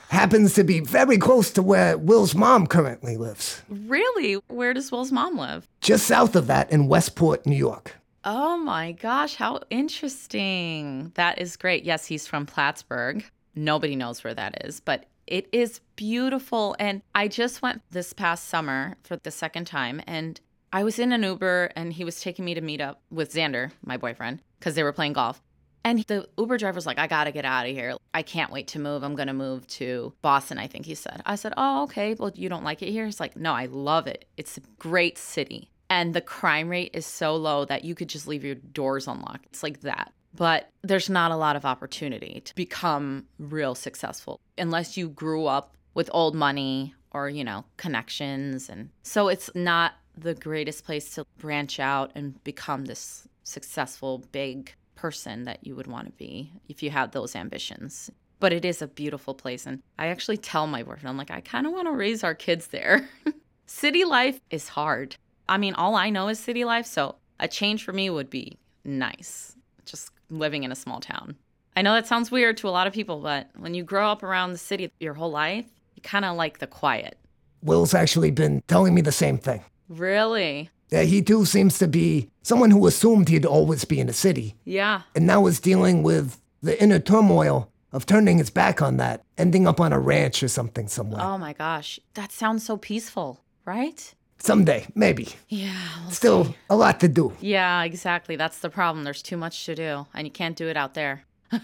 [0.08, 3.60] happens to be very close to where Will's mom currently lives.
[3.68, 4.40] Really?
[4.48, 5.68] Where does Will's mom live?
[5.82, 7.94] Just south of that in Westport, New York.
[8.24, 11.12] Oh my gosh, how interesting.
[11.14, 11.84] That is great.
[11.84, 13.22] Yes, he's from Plattsburgh.
[13.54, 16.74] Nobody knows where that is, but it is beautiful.
[16.78, 20.40] And I just went this past summer for the second time, and
[20.76, 23.70] I was in an Uber, and he was taking me to meet up with Xander,
[23.82, 25.40] my boyfriend, because they were playing golf.
[25.82, 27.94] And the Uber driver was like, I gotta get out of here.
[28.12, 29.02] I can't wait to move.
[29.02, 31.22] I'm gonna move to Boston, I think he said.
[31.24, 32.12] I said, Oh, okay.
[32.12, 33.06] Well, you don't like it here?
[33.06, 34.26] He's like, No, I love it.
[34.36, 35.70] It's a great city.
[35.88, 39.46] And the crime rate is so low that you could just leave your doors unlocked.
[39.46, 40.12] It's like that.
[40.34, 45.74] But there's not a lot of opportunity to become real successful unless you grew up
[45.94, 48.68] with old money or, you know, connections.
[48.68, 54.74] And so it's not the greatest place to branch out and become this successful, big
[54.94, 58.10] person that you would want to be if you have those ambitions.
[58.40, 59.66] But it is a beautiful place.
[59.66, 62.34] And I actually tell my boyfriend, I'm like, I kind of want to raise our
[62.34, 63.08] kids there.
[63.66, 65.16] city life is hard.
[65.48, 66.86] I mean, all I know is city life.
[66.86, 71.36] So a change for me would be nice, just living in a small town.
[71.76, 74.22] I know that sounds weird to a lot of people, but when you grow up
[74.22, 77.18] around the city your whole life, you kind of like the quiet.
[77.62, 79.62] Will's actually been telling me the same thing.
[79.88, 80.70] Really?
[80.90, 84.54] Yeah, he too seems to be someone who assumed he'd always be in a city,
[84.64, 85.02] Yeah.
[85.14, 89.66] and now is dealing with the inner turmoil of turning his back on that, ending
[89.66, 91.22] up on a ranch or something somewhere.
[91.22, 91.98] Oh my gosh.
[92.14, 94.14] That sounds so peaceful, right?
[94.38, 95.28] Someday, maybe.
[95.48, 95.72] Yeah.
[96.02, 96.56] we'll Still see.
[96.70, 97.32] a lot to do.
[97.40, 98.36] Yeah, exactly.
[98.36, 99.04] That's the problem.
[99.04, 101.24] There's too much to do, and you can't do it out there.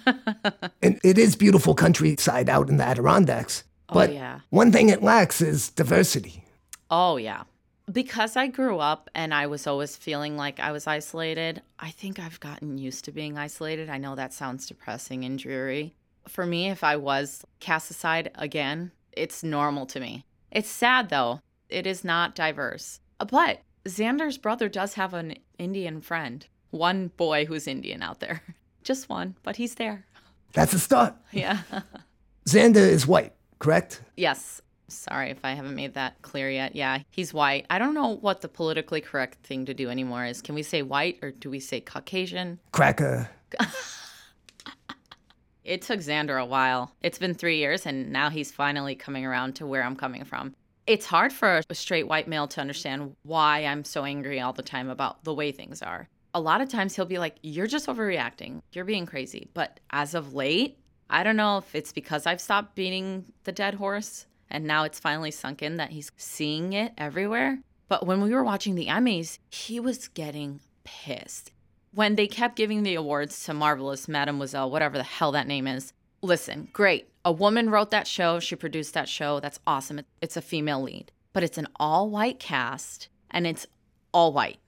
[0.82, 3.62] And it is beautiful countryside out in the Adirondacks.
[3.88, 4.40] Oh, but oh, yeah.
[4.50, 6.44] one thing it lacks is diversity.
[6.90, 7.42] Oh, yeah.
[7.90, 12.18] Because I grew up and I was always feeling like I was isolated, I think
[12.18, 13.90] I've gotten used to being isolated.
[13.90, 15.94] I know that sounds depressing and dreary.
[16.28, 20.24] For me, if I was cast aside again, it's normal to me.
[20.50, 23.00] It's sad though, it is not diverse.
[23.18, 28.42] Uh, but Xander's brother does have an Indian friend, one boy who's Indian out there.
[28.84, 30.06] Just one, but he's there.
[30.52, 31.14] That's a start.
[31.32, 31.62] Yeah.
[32.46, 34.02] Xander is white, correct?
[34.16, 34.60] Yes.
[34.92, 36.76] Sorry if I haven't made that clear yet.
[36.76, 37.66] Yeah, he's white.
[37.70, 40.42] I don't know what the politically correct thing to do anymore is.
[40.42, 42.60] Can we say white or do we say Caucasian?
[42.72, 43.30] Cracker.
[45.64, 46.92] It took Xander a while.
[47.02, 50.54] It's been three years and now he's finally coming around to where I'm coming from.
[50.86, 54.62] It's hard for a straight white male to understand why I'm so angry all the
[54.62, 56.08] time about the way things are.
[56.34, 58.62] A lot of times he'll be like, You're just overreacting.
[58.72, 59.48] You're being crazy.
[59.54, 60.78] But as of late,
[61.08, 65.00] I don't know if it's because I've stopped beating the dead horse and now it's
[65.00, 67.58] finally sunk in that he's seeing it everywhere.
[67.88, 71.50] But when we were watching the Emmys, he was getting pissed.
[71.92, 75.92] When they kept giving the awards to Marvelous Mademoiselle, whatever the hell that name is,
[76.22, 77.08] listen, great.
[77.24, 79.40] A woman wrote that show, she produced that show.
[79.40, 80.00] That's awesome.
[80.20, 83.66] It's a female lead, but it's an all white cast and it's
[84.12, 84.58] all white.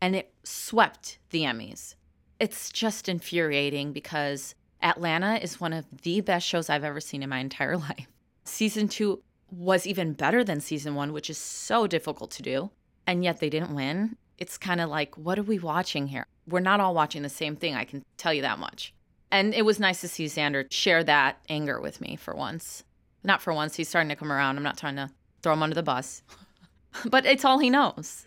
[0.00, 1.94] And it swept the Emmys.
[2.40, 7.30] It's just infuriating because Atlanta is one of the best shows I've ever seen in
[7.30, 8.08] my entire life.
[8.44, 12.70] Season two was even better than season one, which is so difficult to do.
[13.06, 14.16] And yet they didn't win.
[14.38, 16.26] It's kind of like, what are we watching here?
[16.48, 17.74] We're not all watching the same thing.
[17.74, 18.94] I can tell you that much.
[19.30, 22.84] And it was nice to see Xander share that anger with me for once.
[23.22, 23.76] Not for once.
[23.76, 24.56] He's starting to come around.
[24.56, 25.10] I'm not trying to
[25.42, 26.22] throw him under the bus,
[27.04, 28.26] but it's all he knows.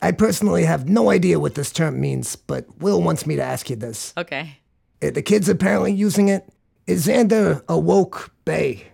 [0.00, 3.68] I personally have no idea what this term means, but Will wants me to ask
[3.68, 4.12] you this.
[4.16, 4.58] Okay.
[5.02, 6.48] Uh, The kid's apparently using it.
[6.86, 8.84] Is Xander a woke bae?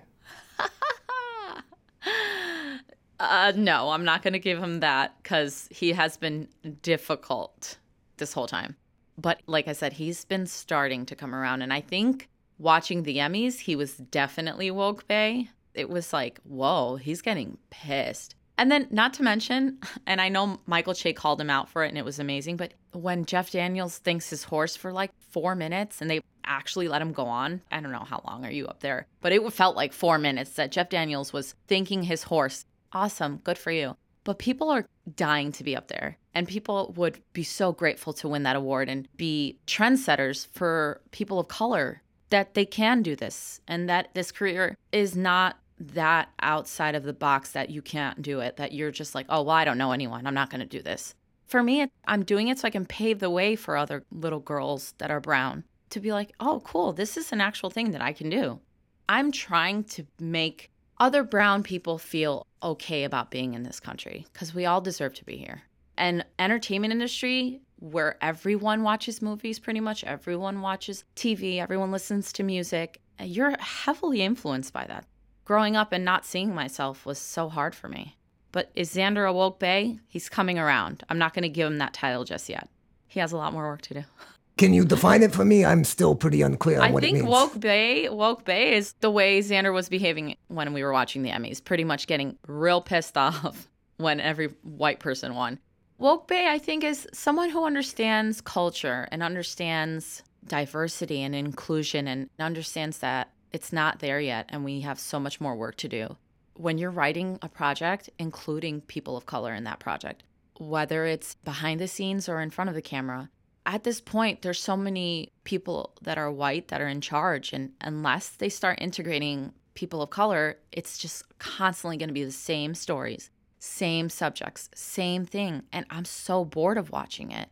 [3.31, 6.49] Uh, no, I'm not going to give him that because he has been
[6.83, 7.79] difficult
[8.17, 8.77] this whole time.
[9.17, 11.63] But like I said, he's been starting to come around.
[11.63, 15.49] And I think watching the Emmys, he was definitely woke bae.
[15.75, 18.35] It was like, whoa, he's getting pissed.
[18.57, 21.89] And then, not to mention, and I know Michael Che called him out for it
[21.89, 26.01] and it was amazing, but when Jeff Daniels thinks his horse for like four minutes
[26.01, 28.81] and they actually let him go on, I don't know how long are you up
[28.81, 32.65] there, but it felt like four minutes that Jeff Daniels was thinking his horse.
[32.95, 33.97] Awesome, good for you.
[34.23, 38.29] But people are dying to be up there, and people would be so grateful to
[38.29, 43.61] win that award and be trendsetters for people of color that they can do this
[43.69, 48.41] and that this career is not that outside of the box that you can't do
[48.41, 50.27] it, that you're just like, oh, well, I don't know anyone.
[50.27, 51.15] I'm not going to do this.
[51.47, 54.95] For me, I'm doing it so I can pave the way for other little girls
[54.99, 58.13] that are brown to be like, oh, cool, this is an actual thing that I
[58.13, 58.61] can do.
[59.09, 60.71] I'm trying to make
[61.05, 65.23] other brown people feel okay about being in this country because we all deserve to
[65.23, 65.61] be here.
[65.99, 72.43] And entertainment industry where everyone watches movies pretty much everyone watches TV, everyone listens to
[72.43, 75.05] music, eh, you're heavily influenced by that.
[75.45, 78.17] Growing up and not seeing myself was so hard for me.
[78.51, 79.99] But is Xander a woke bae?
[80.09, 81.05] He's coming around.
[81.11, 82.71] I'm not going to give him that title just yet.
[83.09, 84.05] He has a lot more work to do.
[84.57, 85.64] Can you define it for me?
[85.64, 87.17] I'm still pretty unclear on I what it means.
[87.17, 90.93] I think woke bae, woke bae is the way Xander was behaving when we were
[90.93, 95.59] watching the Emmys, pretty much getting real pissed off when every white person won.
[95.99, 102.29] Woke bae, I think, is someone who understands culture and understands diversity and inclusion and
[102.38, 106.17] understands that it's not there yet and we have so much more work to do.
[106.57, 110.23] When you're writing a project, including people of color in that project,
[110.59, 113.31] whether it's behind the scenes or in front of the camera,
[113.66, 117.72] at this point there's so many people that are white that are in charge and
[117.81, 122.74] unless they start integrating people of color it's just constantly going to be the same
[122.74, 127.48] stories same subjects same thing and i'm so bored of watching it.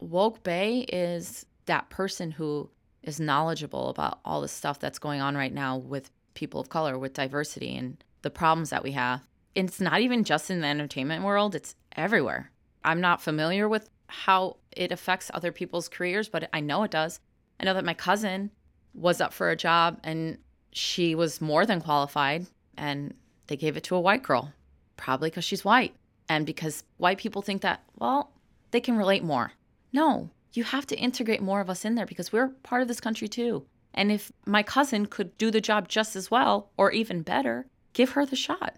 [0.00, 2.70] Woke bae is that person who
[3.02, 6.98] is knowledgeable about all the stuff that's going on right now with people of color
[6.98, 9.20] with diversity and the problems that we have.
[9.54, 12.50] It's not even just in the entertainment world it's everywhere.
[12.84, 17.20] I'm not familiar with how it affects other people's careers, but I know it does.
[17.58, 18.50] I know that my cousin
[18.94, 20.38] was up for a job and
[20.72, 22.46] she was more than qualified
[22.76, 23.14] and
[23.46, 24.52] they gave it to a white girl,
[24.96, 25.94] probably because she's white
[26.28, 28.32] and because white people think that, well,
[28.70, 29.52] they can relate more.
[29.92, 33.00] No, you have to integrate more of us in there because we're part of this
[33.00, 33.66] country too.
[33.94, 38.10] And if my cousin could do the job just as well or even better, give
[38.10, 38.76] her the shot.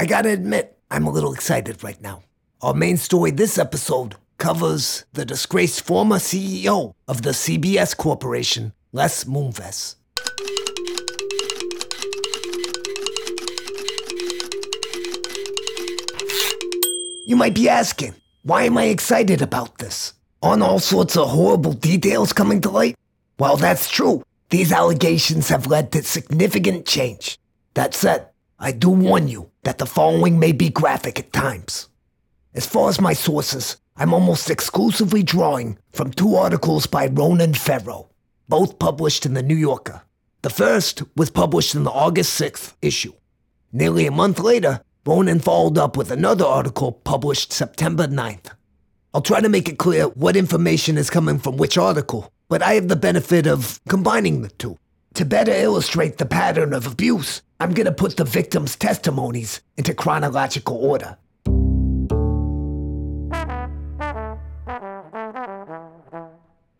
[0.00, 2.22] I gotta admit, I'm a little excited right now.
[2.62, 9.24] Our main story this episode covers the disgraced former CEO of the CBS Corporation, Les
[9.24, 9.96] Moonves.
[17.26, 20.14] You might be asking, why am I excited about this?
[20.40, 22.96] Aren't all sorts of horrible details coming to light?
[23.38, 24.22] Well, that's true.
[24.48, 27.38] These allegations have led to significant change.
[27.74, 28.29] That said,
[28.62, 31.88] I do warn you that the following may be graphic at times.
[32.54, 38.10] As far as my sources, I'm almost exclusively drawing from two articles by Ronan Farrow,
[38.50, 40.02] both published in the New Yorker.
[40.42, 43.14] The first was published in the August 6th issue.
[43.72, 48.50] Nearly a month later, Ronan followed up with another article published September 9th.
[49.14, 52.74] I'll try to make it clear what information is coming from which article, but I
[52.74, 54.76] have the benefit of combining the two.
[55.14, 59.92] To better illustrate the pattern of abuse, I'm going to put the victims' testimonies into
[59.92, 61.18] chronological order.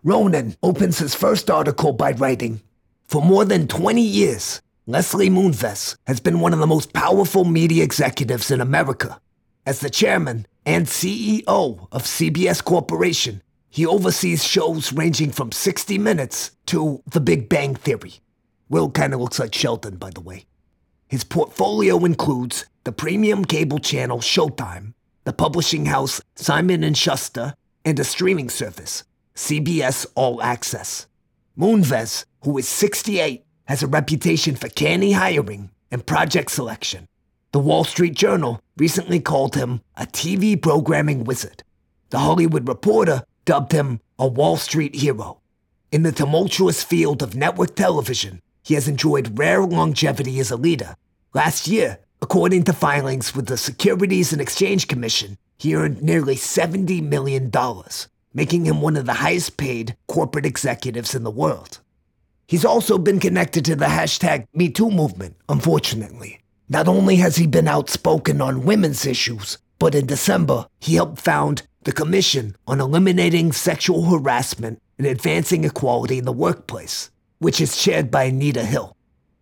[0.03, 2.62] Ronan opens his first article by writing
[3.05, 7.85] For more than 20 years, Leslie Moonves has been one of the most powerful media
[7.85, 9.20] executives in America.
[9.66, 16.51] As the chairman and CEO of CBS Corporation, He oversees shows ranging from 60 Minutes
[16.66, 18.14] to The Big Bang Theory.
[18.68, 20.45] Will kind of looks like Sheldon, by the way.
[21.11, 24.95] His portfolio includes the premium cable channel Showtime,
[25.25, 27.55] the publishing house Simon & Schuster,
[27.85, 29.03] and a streaming service,
[29.35, 31.09] CBS All Access.
[31.59, 37.09] Moonves, who is 68, has a reputation for canny hiring and project selection.
[37.51, 41.65] The Wall Street Journal recently called him a TV programming wizard.
[42.11, 45.41] The Hollywood Reporter dubbed him a Wall Street hero.
[45.91, 50.95] In the tumultuous field of network television, he has enjoyed rare longevity as a leader.
[51.35, 57.03] Last year, according to filings with the Securities and Exchange Commission, he earned nearly $70
[57.03, 57.51] million,
[58.33, 61.81] making him one of the highest paid corporate executives in the world.
[62.47, 66.41] He's also been connected to the hashtag MeToo movement, unfortunately.
[66.69, 71.63] Not only has he been outspoken on women's issues, but in December, he helped found
[71.85, 78.11] the Commission on Eliminating Sexual Harassment and Advancing Equality in the Workplace, which is chaired
[78.11, 78.97] by Anita Hill.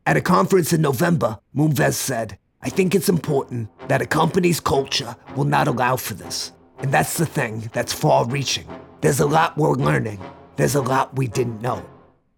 [0.07, 5.15] At a conference in November, Moonves said, I think it's important that a company's culture
[5.37, 6.53] will not allow for this.
[6.79, 8.67] And that's the thing that's far reaching.
[9.01, 10.21] There's a lot we're learning.
[10.57, 11.85] There's a lot we didn't know.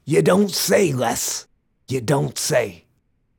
[0.04, 1.46] You don't say, Les.
[1.88, 2.86] You don't say.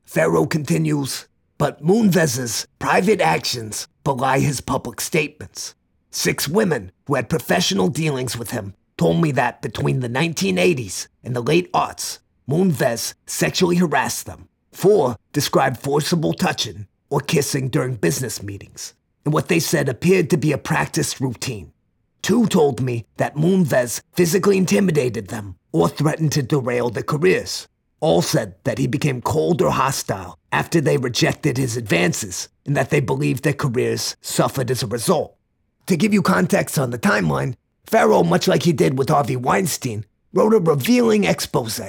[0.04, 5.76] Farrow continues, but Moonves's private actions belie his public statements.
[6.10, 11.36] Six women who had professional dealings with him told me that between the 1980s and
[11.36, 14.48] the late aughts, Moonves sexually harassed them.
[14.72, 18.94] Four described forcible touching or kissing during business meetings,
[19.26, 21.74] and what they said appeared to be a practiced routine.
[22.22, 27.68] Two told me that Moonves physically intimidated them or threatened to derail their careers.
[28.02, 32.92] All said that he became cold or hostile after they rejected his advances and that
[32.92, 35.36] they believed their careers suffered as a result.
[35.88, 37.56] To give you context on the timeline,
[37.86, 41.80] Farrow, much like he did with Harvey Weinstein, wrote a revealing expose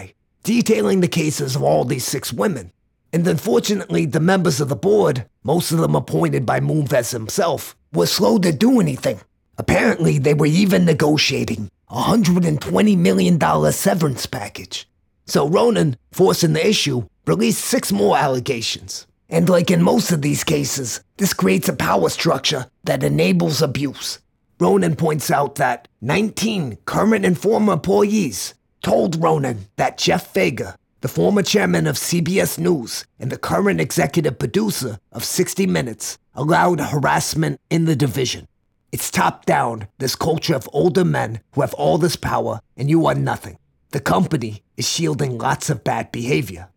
[0.43, 2.72] detailing the cases of all these six women.
[3.12, 8.07] And unfortunately, the members of the board, most of them appointed by Moonves himself, were
[8.07, 9.20] slow to do anything.
[9.59, 14.88] Apparently, they were even negotiating a $120 million severance package.
[15.26, 19.07] So Ronan, forcing the issue, released six more allegations.
[19.28, 24.18] And like in most of these cases, this creates a power structure that enables abuse.
[24.62, 31.08] Ronan points out that 19 current and former employees told Ronan that Jeff Fager, the
[31.08, 37.60] former chairman of CBS News and the current executive producer of 60 Minutes, allowed harassment
[37.70, 38.46] in the division.
[38.92, 43.06] It's top down, this culture of older men who have all this power and you
[43.06, 43.58] are nothing.
[43.90, 46.68] The company is shielding lots of bad behavior.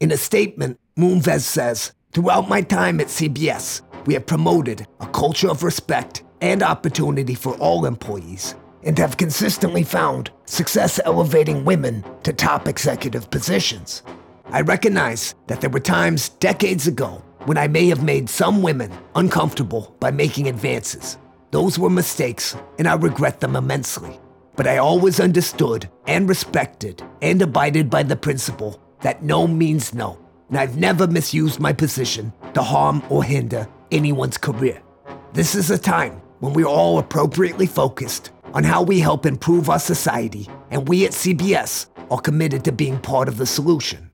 [0.00, 5.48] In a statement, Moonves says, Throughout my time at CBS, we have promoted a culture
[5.48, 12.32] of respect and opportunity for all employees and have consistently found success elevating women to
[12.32, 14.02] top executive positions.
[14.46, 18.92] I recognize that there were times decades ago when I may have made some women
[19.14, 21.18] uncomfortable by making advances.
[21.50, 24.18] Those were mistakes, and I regret them immensely.
[24.56, 30.18] But I always understood and respected and abided by the principle that no means no,
[30.48, 34.82] and I've never misused my position to harm or hinder anyone's career.
[35.32, 39.78] This is a time when we're all appropriately focused on how we help improve our
[39.78, 44.10] society, and we at CBS are committed to being part of the solution.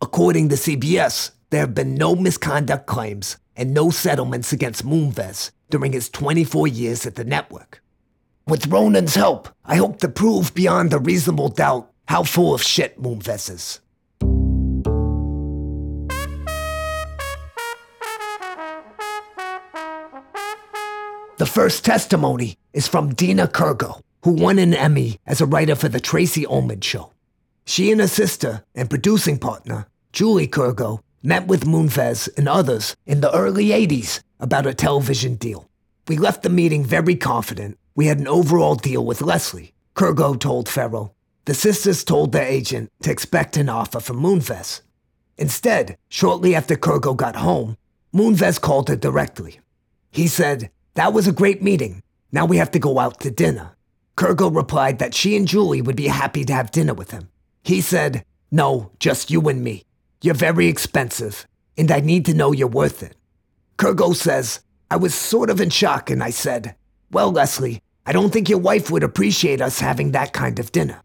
[0.00, 5.92] According to CBS, there have been no misconduct claims and no settlements against Moonves during
[5.92, 7.82] his 24 years at the network.
[8.46, 13.00] With Ronan's help, I hope to prove beyond a reasonable doubt how full of shit
[13.00, 13.80] Moonves is.
[21.38, 25.88] The first testimony is from Dinah Kirgo, who won an Emmy as a writer for
[25.88, 27.12] The Tracey Ullman Show.
[27.64, 33.20] She and her sister and producing partner, Julie Kirgo, met with Moonves and others in
[33.20, 35.70] the early 80s about a television deal.
[36.08, 39.74] We left the meeting very confident we had an overall deal with Leslie.
[39.94, 41.14] Kirgo told Farrow.
[41.44, 44.80] The sisters told their agent to expect an offer from Moonves.
[45.36, 47.76] Instead, shortly after Kirgo got home,
[48.12, 49.60] Moonves called her directly.
[50.10, 52.02] He said, That was a great meeting.
[52.32, 53.76] Now we have to go out to dinner.
[54.16, 57.28] Kirgo replied that she and Julie would be happy to have dinner with him.
[57.62, 59.84] He said, No, just you and me.
[60.22, 61.46] You're very expensive,
[61.76, 63.14] and I need to know you're worth it.
[63.76, 64.58] Kirgo says,
[64.90, 66.74] I was sort of in shock, and I said,
[67.12, 71.00] Well, Leslie, I don't think your wife would appreciate us having that kind of dinner.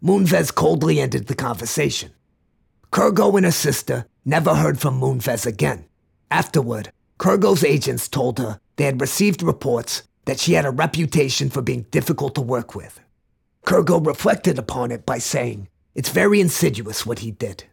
[0.00, 2.12] Moonves coldly ended the conversation.
[2.92, 5.86] Kirgo and her sister never heard from Moonves again.
[6.30, 11.62] Afterward, Kirgo's agents told her they had received reports that she had a reputation for
[11.62, 13.00] being difficult to work with.
[13.64, 17.64] Kirgo reflected upon it by saying, It's very insidious what he did.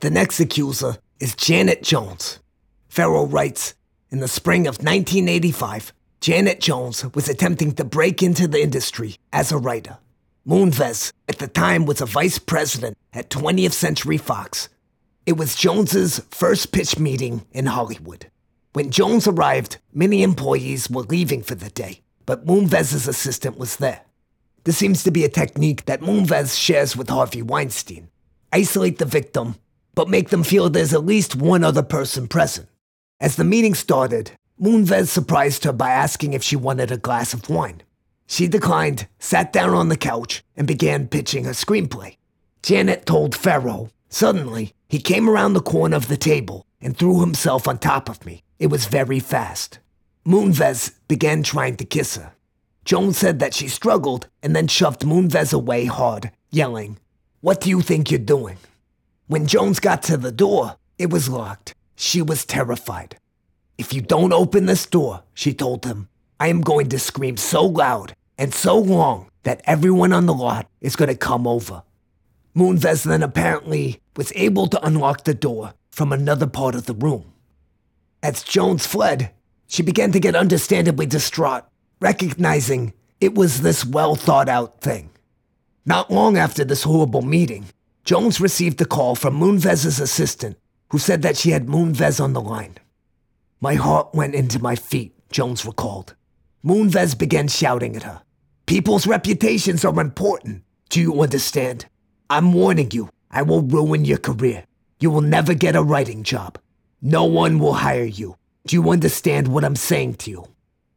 [0.00, 2.38] The next accuser is Janet Jones.
[2.88, 3.74] Farrow writes
[4.10, 9.52] In the spring of 1985, Janet Jones was attempting to break into the industry as
[9.52, 9.98] a writer.
[10.46, 14.68] Moonves, at the time, was a vice president at 20th Century Fox.
[15.26, 18.30] It was Jones's first pitch meeting in Hollywood.
[18.72, 24.02] When Jones arrived, many employees were leaving for the day, but Moonves's assistant was there.
[24.62, 28.08] This seems to be a technique that Moonves shares with Harvey Weinstein.
[28.52, 29.56] Isolate the victim,
[29.96, 32.68] but make them feel there's at least one other person present.
[33.20, 34.30] As the meeting started,
[34.60, 37.82] Moonves surprised her by asking if she wanted a glass of wine.
[38.26, 42.16] She declined, sat down on the couch, and began pitching a screenplay.
[42.62, 43.90] Janet told Farrow.
[44.08, 48.24] Suddenly, he came around the corner of the table and threw himself on top of
[48.24, 48.42] me.
[48.58, 49.78] It was very fast.
[50.26, 52.32] Moonves began trying to kiss her.
[52.84, 56.98] Jones said that she struggled and then shoved Moonves away hard, yelling,
[57.40, 58.56] What do you think you're doing?
[59.26, 61.74] When Jones got to the door, it was locked.
[61.96, 63.18] She was terrified.
[63.76, 66.08] If you don't open this door, she told him,
[66.38, 70.68] I am going to scream so loud and so long that everyone on the lot
[70.80, 71.82] is going to come over.
[72.54, 77.32] Moonves then apparently was able to unlock the door from another part of the room.
[78.22, 79.30] As Jones fled,
[79.66, 81.64] she began to get understandably distraught,
[82.00, 85.10] recognizing it was this well thought out thing.
[85.86, 87.66] Not long after this horrible meeting,
[88.04, 90.58] Jones received a call from Moonves's assistant,
[90.90, 92.76] who said that she had Moonves on the line.
[93.60, 96.14] My heart went into my feet, Jones recalled.
[96.66, 98.22] Moonves began shouting at her.
[98.66, 100.64] People's reputations are important.
[100.88, 101.86] Do you understand?
[102.28, 104.64] I'm warning you, I will ruin your career.
[104.98, 106.58] You will never get a writing job.
[107.00, 108.36] No one will hire you.
[108.66, 110.44] Do you understand what I'm saying to you?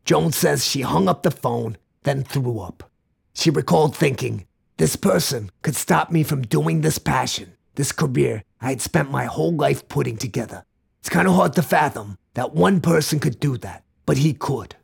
[0.05, 2.89] Jones says she hung up the phone, then threw up.
[3.35, 4.47] She recalled thinking,
[4.77, 9.25] this person could stop me from doing this passion, this career I had spent my
[9.25, 10.63] whole life putting together.
[10.99, 14.75] It's kind of hard to fathom that one person could do that, but he could.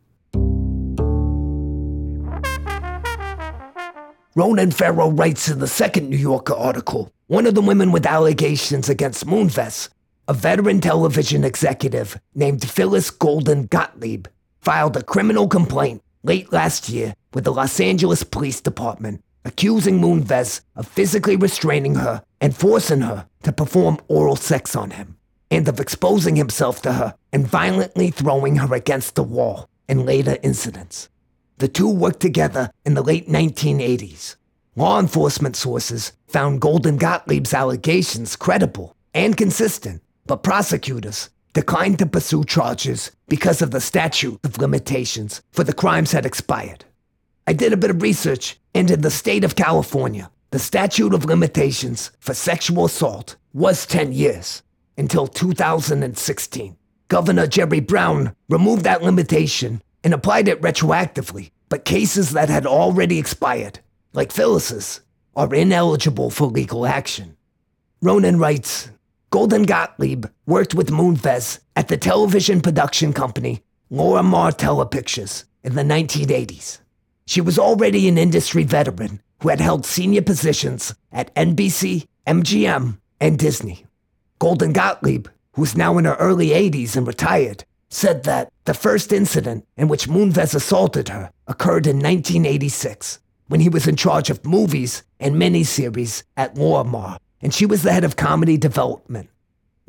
[4.37, 8.89] Ronan Farrow writes in the second New Yorker article one of the women with allegations
[8.89, 9.87] against Moonves,
[10.27, 14.27] a veteran television executive named Phyllis Golden Gottlieb,
[14.59, 20.59] filed a criminal complaint late last year with the Los Angeles Police Department accusing Moonves
[20.75, 25.15] of physically restraining her and forcing her to perform oral sex on him,
[25.49, 30.37] and of exposing himself to her and violently throwing her against the wall in later
[30.43, 31.07] incidents.
[31.57, 34.35] The two worked together in the late 1980s.
[34.75, 42.43] Law enforcement sources found Golden Gottlieb's allegations credible and consistent, but prosecutors declined to pursue
[42.43, 46.83] charges because of the statute of limitations for the crimes had expired.
[47.47, 51.23] I did a bit of research, and in the state of California, the statute of
[51.23, 54.61] limitations for sexual assault was 10 years
[54.97, 56.75] until 2016.
[57.07, 63.17] Governor Jerry Brown removed that limitation and applied it retroactively, but cases that had already
[63.17, 63.79] expired,
[64.13, 65.01] like Phyllis's,
[65.35, 67.35] are ineligible for legal action.
[68.01, 68.91] Ronan writes
[69.31, 76.79] Golden Gottlieb worked with Moonves at the television production company Lorimar Pictures in the 1980s.
[77.25, 83.39] She was already an industry veteran who had held senior positions at NBC, MGM, and
[83.39, 83.85] Disney.
[84.37, 87.65] Golden Gottlieb, who's now in her early 80s and retired,
[87.95, 93.69] said that the first incident in which Moonves assaulted her occurred in 1986 when he
[93.69, 98.17] was in charge of movies and miniseries at Lorimar, and she was the head of
[98.17, 99.29] comedy development.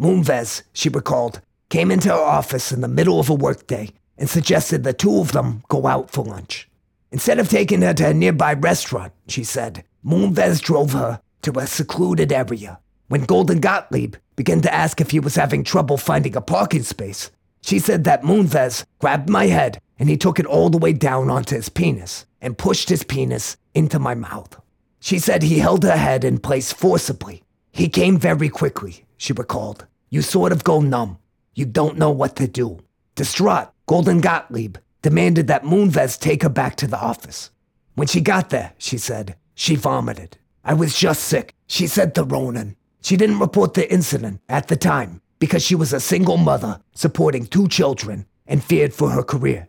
[0.01, 4.85] Moonves, she recalled, came into her office in the middle of a workday and suggested
[4.85, 6.69] the two of them go out for lunch.
[7.11, 11.67] Instead of taking her to a nearby restaurant, she said, Moonves drove her to a
[11.67, 12.79] secluded area.
[13.09, 17.31] When Golden Gottlieb began to ask if he was having trouble finding a parking space,
[17.67, 21.29] she said that Moonves grabbed my head and he took it all the way down
[21.29, 24.61] onto his penis and pushed his penis into my mouth.
[25.01, 27.43] She said he held her head in place forcibly.
[27.73, 29.85] He came very quickly, she recalled.
[30.11, 31.19] You sort of go numb.
[31.55, 32.79] You don't know what to do.
[33.17, 37.51] Distraught, Golden Gottlieb demanded that Moonves take her back to the office.
[37.95, 40.39] When she got there, she said, she vomited.
[40.65, 42.77] I was just sick, she said to Ronan.
[43.01, 47.47] She didn't report the incident at the time, because she was a single mother supporting
[47.47, 49.69] two children and feared for her career.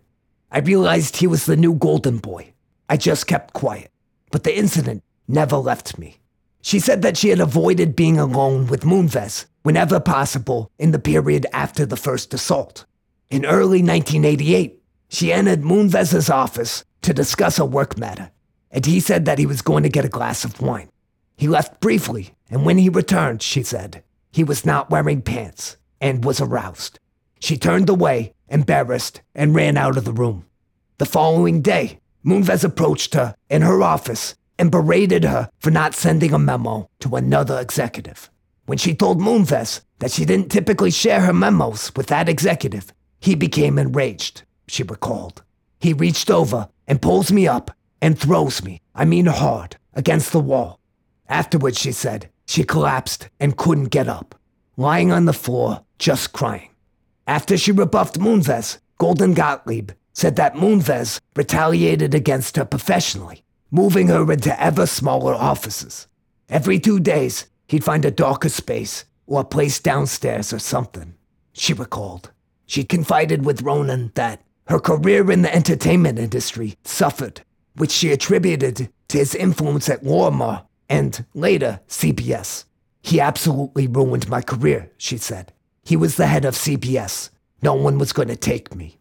[0.51, 2.53] I realized he was the new golden boy.
[2.89, 3.91] I just kept quiet.
[4.31, 6.19] But the incident never left me.
[6.61, 11.45] She said that she had avoided being alone with Moonves whenever possible in the period
[11.53, 12.85] after the first assault.
[13.29, 18.31] In early 1988, she entered Moonves's office to discuss a work matter,
[18.71, 20.89] and he said that he was going to get a glass of wine.
[21.37, 26.23] He left briefly, and when he returned, she said, he was not wearing pants and
[26.23, 26.99] was aroused.
[27.39, 30.45] She turned away, embarrassed, and ran out of the room.
[30.97, 36.33] The following day, Moonves approached her in her office and berated her for not sending
[36.33, 38.29] a memo to another executive.
[38.65, 43.35] When she told Moonves that she didn't typically share her memos with that executive, he
[43.35, 45.43] became enraged, she recalled.
[45.79, 47.71] He reached over and pulls me up
[48.01, 50.79] and throws me, I mean hard, against the wall.
[51.29, 54.39] Afterwards, she said, she collapsed and couldn't get up,
[54.77, 56.69] lying on the floor, just crying.
[57.27, 64.31] After she rebuffed Moonves, Golden Gottlieb said that Moonves retaliated against her professionally, moving her
[64.31, 66.07] into ever smaller offices.
[66.49, 71.15] Every two days, he'd find a darker space or a place downstairs or something,
[71.51, 72.31] she recalled.
[72.65, 77.41] She confided with Ronan that her career in the entertainment industry suffered,
[77.75, 82.65] which she attributed to his influence at Lorimar and later CBS.
[83.01, 85.53] He absolutely ruined my career, she said.
[85.83, 87.29] He was the head of CBS.
[87.61, 88.99] No one was going to take me.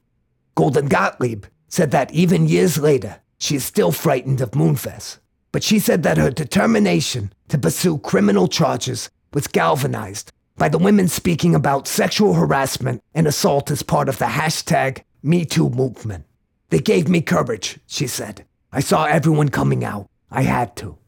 [0.55, 5.18] Golden Gottlieb said that even years later, she is still frightened of Moonves.
[5.53, 11.09] But she said that her determination to pursue criminal charges was galvanized by the women
[11.09, 16.24] speaking about sexual harassment and assault as part of the hashtag MeToo movement.
[16.70, 18.45] They gave me courage, she said.
[18.72, 20.09] I saw everyone coming out.
[20.30, 20.99] I had to.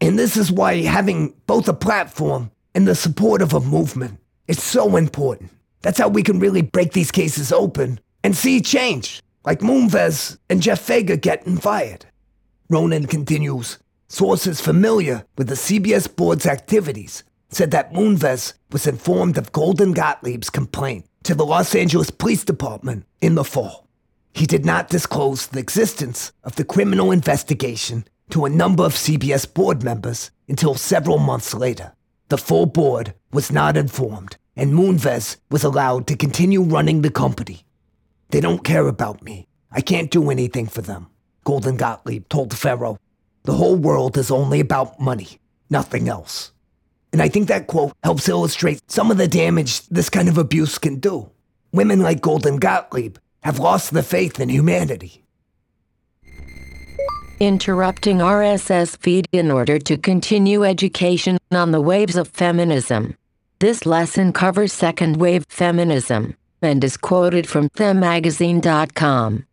[0.00, 4.62] And this is why having both a platform and the support of a movement is
[4.62, 5.50] so important.
[5.82, 10.62] That's how we can really break these cases open and see change, like Moonves and
[10.62, 12.06] Jeff Fager getting fired.
[12.68, 13.78] Ronan continues
[14.10, 20.48] Sources familiar with the CBS board's activities said that Moonves was informed of Golden Gottlieb's
[20.48, 23.86] complaint to the Los Angeles Police Department in the fall.
[24.32, 29.52] He did not disclose the existence of the criminal investigation to a number of CBS
[29.52, 31.92] board members until several months later.
[32.28, 37.64] The full board was not informed, and Moonves was allowed to continue running the company.
[38.30, 39.46] They don't care about me.
[39.72, 41.08] I can't do anything for them,
[41.44, 42.98] Golden Gottlieb told Farrow.
[43.44, 46.52] The whole world is only about money, nothing else.
[47.12, 50.78] And I think that quote helps illustrate some of the damage this kind of abuse
[50.78, 51.30] can do.
[51.72, 55.24] Women like Golden Gottlieb have lost the faith in humanity.
[57.40, 63.16] Interrupting RSS feed in order to continue education on the waves of feminism.
[63.60, 69.46] This lesson covers second wave feminism and is quoted from themagazine.com.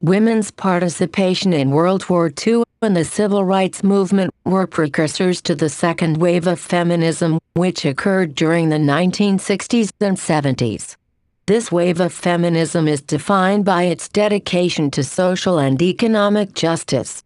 [0.00, 5.68] Women's participation in World War II and the civil rights movement were precursors to the
[5.68, 10.94] second wave of feminism, which occurred during the 1960s and 70s.
[11.46, 17.23] This wave of feminism is defined by its dedication to social and economic justice.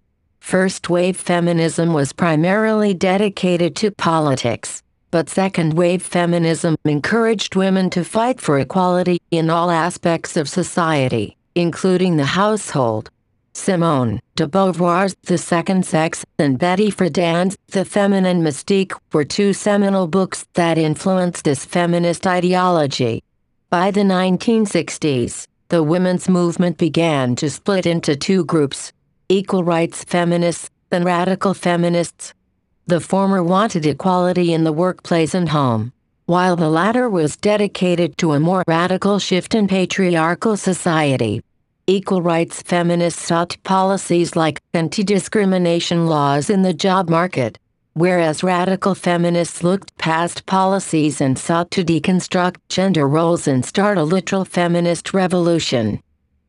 [0.48, 8.02] First wave feminism was primarily dedicated to politics, but second wave feminism encouraged women to
[8.02, 13.10] fight for equality in all aspects of society, including the household.
[13.52, 20.06] Simone de Beauvoir's The Second Sex and Betty Friedan's The Feminine Mystique were two seminal
[20.06, 23.22] books that influenced this feminist ideology.
[23.68, 28.94] By the 1960s, the women's movement began to split into two groups
[29.30, 32.32] equal rights feminists and radical feminists.
[32.86, 35.92] The former wanted equality in the workplace and home,
[36.24, 41.42] while the latter was dedicated to a more radical shift in patriarchal society.
[41.86, 47.58] Equal rights feminists sought policies like anti discrimination laws in the job market,
[47.92, 54.02] whereas radical feminists looked past policies and sought to deconstruct gender roles and start a
[54.02, 56.00] literal feminist revolution.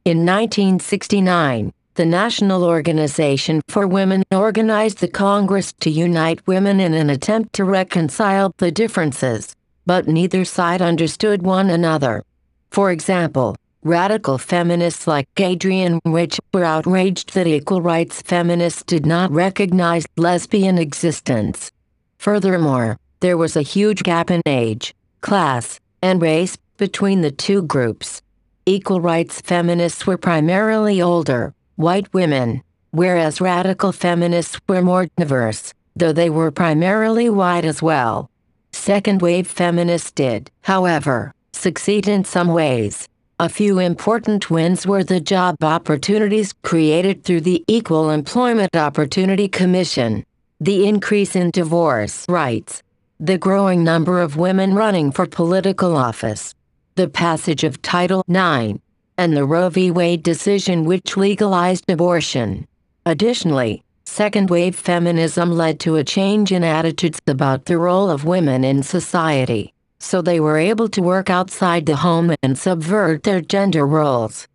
[0.05, 7.09] In 1969, the National Organization for Women organized the Congress to unite women in an
[7.09, 12.23] attempt to reconcile the differences, but neither side understood one another.
[12.71, 19.31] For example, Radical feminists like Adrienne Rich were outraged that equal rights feminists did not
[19.31, 21.71] recognize lesbian existence.
[22.17, 28.21] Furthermore, there was a huge gap in age, class, and race between the two groups.
[28.65, 32.61] Equal rights feminists were primarily older, white women,
[32.91, 38.29] whereas radical feminists were more diverse, though they were primarily white as well.
[38.73, 43.07] Second wave feminists did, however, succeed in some ways.
[43.39, 50.25] A few important wins were the job opportunities created through the Equal Employment Opportunity Commission.
[50.61, 52.83] the increase in divorce rights,
[53.17, 56.53] the growing number of women running for political office,
[56.95, 58.79] the passage of Title IX,
[59.19, 59.91] and the Roe v.
[59.91, 62.65] Wade decision which legalized abortion.
[63.05, 68.63] Additionally, second wave feminism led to a change in attitudes about the role of women
[68.63, 73.85] in society, so they were able to work outside the home and subvert their gender
[73.85, 74.47] roles.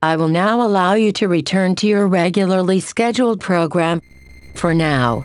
[0.00, 4.00] I will now allow you to return to your regularly scheduled program
[4.54, 5.24] for now.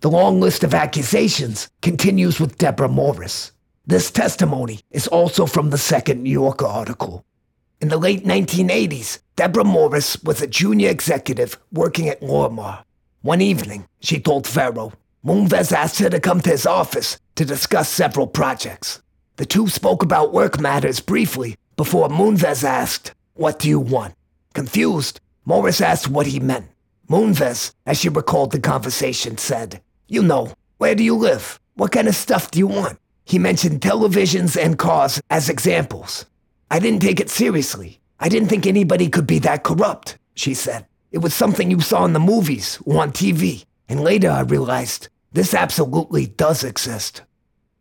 [0.00, 3.52] The long list of accusations continues with Deborah Morris.
[3.88, 7.24] This testimony is also from the second New Yorker article.
[7.80, 12.84] In the late 1980s, Deborah Morris was a junior executive working at Lorimar.
[13.22, 14.92] One evening, she told Farrow,
[15.24, 19.00] Moonves asked her to come to his office to discuss several projects.
[19.36, 24.12] The two spoke about work matters briefly before Moonves asked, What do you want?
[24.52, 26.66] Confused, Morris asked what he meant.
[27.08, 31.58] Moonves, as she recalled the conversation, said, You know, where do you live?
[31.72, 32.98] What kind of stuff do you want?
[33.28, 36.24] He mentioned televisions and cars as examples.
[36.70, 38.00] I didn't take it seriously.
[38.18, 40.86] I didn't think anybody could be that corrupt, she said.
[41.12, 43.66] It was something you saw in the movies or on TV.
[43.86, 47.20] And later I realized this absolutely does exist.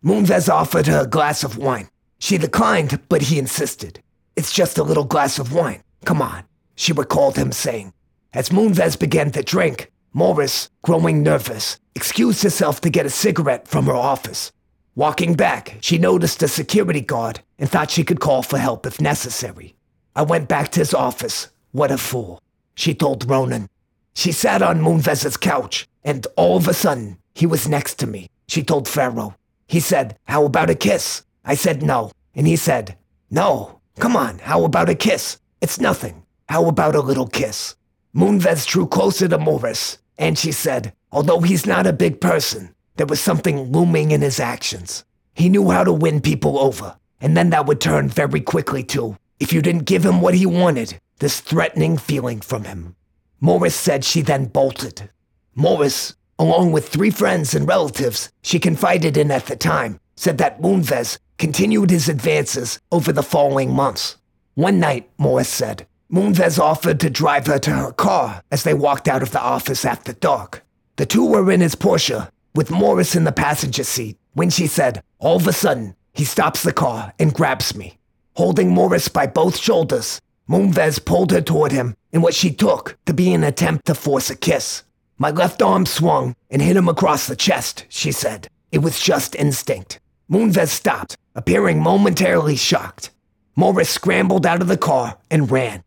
[0.04, 1.88] Moonves offered her a glass of wine.
[2.20, 4.04] She declined, but he insisted.
[4.36, 5.82] It's just a little glass of wine.
[6.04, 6.44] Come on,
[6.76, 7.94] she recalled him saying.
[8.34, 13.86] As Moonves began to drink, Morris, growing nervous, excused herself to get a cigarette from
[13.86, 14.52] her office.
[14.98, 19.00] Walking back, she noticed a security guard and thought she could call for help if
[19.00, 19.76] necessary.
[20.16, 21.50] I went back to his office.
[21.72, 22.42] What a fool,
[22.74, 23.70] she told Ronan.
[24.16, 28.32] She sat on Moonves's couch, and all of a sudden, he was next to me.
[28.48, 29.36] She told Farrow.
[29.68, 31.22] He said, How about a kiss?
[31.46, 32.12] I said no.
[32.34, 32.98] And he said,
[33.30, 33.82] No.
[34.00, 35.38] Come on, how about a kiss?
[35.62, 36.24] It's nothing.
[36.50, 37.76] How about a little kiss?
[38.16, 43.08] Moonves drew closer to Morris, and she said, Although he's not a big person, there
[43.08, 45.06] was something looming in his actions.
[45.34, 49.18] He knew how to win people over, and then that would turn very quickly to,
[49.40, 52.96] if you didn't give him what he wanted, this threatening feeling from him.
[53.40, 55.10] Morris said she then bolted.
[55.54, 60.60] Morris, along with three friends and relatives she confided in at the time, said that
[60.62, 64.18] Moonves continued his advances over the following months.
[64.56, 69.08] One night, Morris said, Moonves offered to drive her to her car as they walked
[69.08, 70.64] out of the office after dark.
[70.96, 75.04] The two were in his Porsche with Morris in the passenger seat when she said,
[75.20, 78.00] All of a sudden, he stops the car and grabs me.
[78.36, 83.14] Holding Morris by both shoulders, Moonves pulled her toward him in what she took to
[83.14, 84.82] be an attempt to force a kiss.
[85.20, 88.48] My left arm swung and hit him across the chest, she said.
[88.72, 90.00] It was just instinct.
[90.28, 93.12] Moonves stopped, appearing momentarily shocked.
[93.56, 95.84] Morris scrambled out of the car and ran.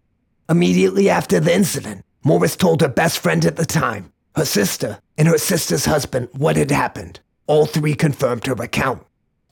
[0.49, 5.29] Immediately after the incident, Morris told her best friend at the time, her sister, and
[5.29, 7.21] her sister's husband what had happened.
[7.47, 9.03] All three confirmed her account.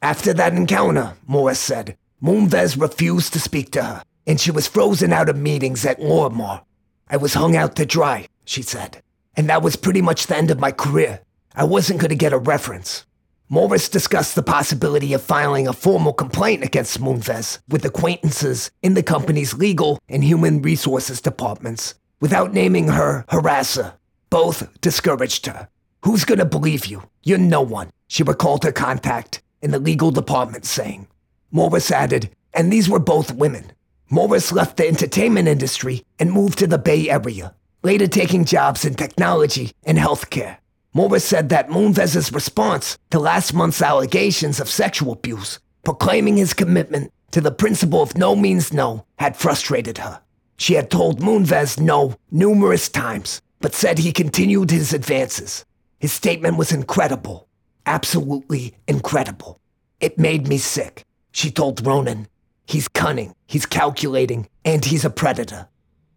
[0.01, 5.12] After that encounter, Morris said, Moonves refused to speak to her, and she was frozen
[5.12, 6.62] out of meetings at Lorimar.
[7.09, 9.03] I was hung out to dry, she said,
[9.37, 11.20] and that was pretty much the end of my career.
[11.55, 13.05] I wasn't going to get a reference.
[13.49, 19.03] Morris discussed the possibility of filing a formal complaint against Moonves with acquaintances in the
[19.03, 23.95] company's legal and human resources departments without naming her harasser
[24.31, 25.68] both discouraged her.
[26.05, 27.03] Who's gonna believe you?
[27.22, 31.09] You're no one, she recalled her contact in the legal department saying.
[31.51, 33.72] Morris added, and these were both women.
[34.11, 38.95] Morris left the entertainment industry and moved to the Bay Area, later taking jobs in
[38.95, 40.59] technology and healthcare.
[40.95, 47.12] Morris said that Moonves's response to last month's allegations of sexual abuse, proclaiming his commitment
[47.31, 50.22] to the principle of no means no, had frustrated her.
[50.57, 55.65] She had told Moonves no numerous times, but said he continued his advances.
[55.99, 57.49] His statement was incredible.
[57.87, 59.61] Absolutely incredible.
[60.01, 61.05] It made me sick.
[61.33, 62.29] She told Ronan.
[62.67, 65.69] He's cunning, he's calculating, and he's a predator.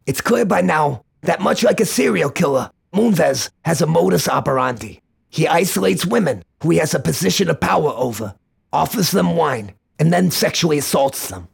[0.06, 5.00] It's clear by now that much like a serial killer, Moonves has a modus operandi.
[5.30, 8.36] He isolates women who he has a position of power over,
[8.74, 11.48] offers them wine, and then sexually assaults them.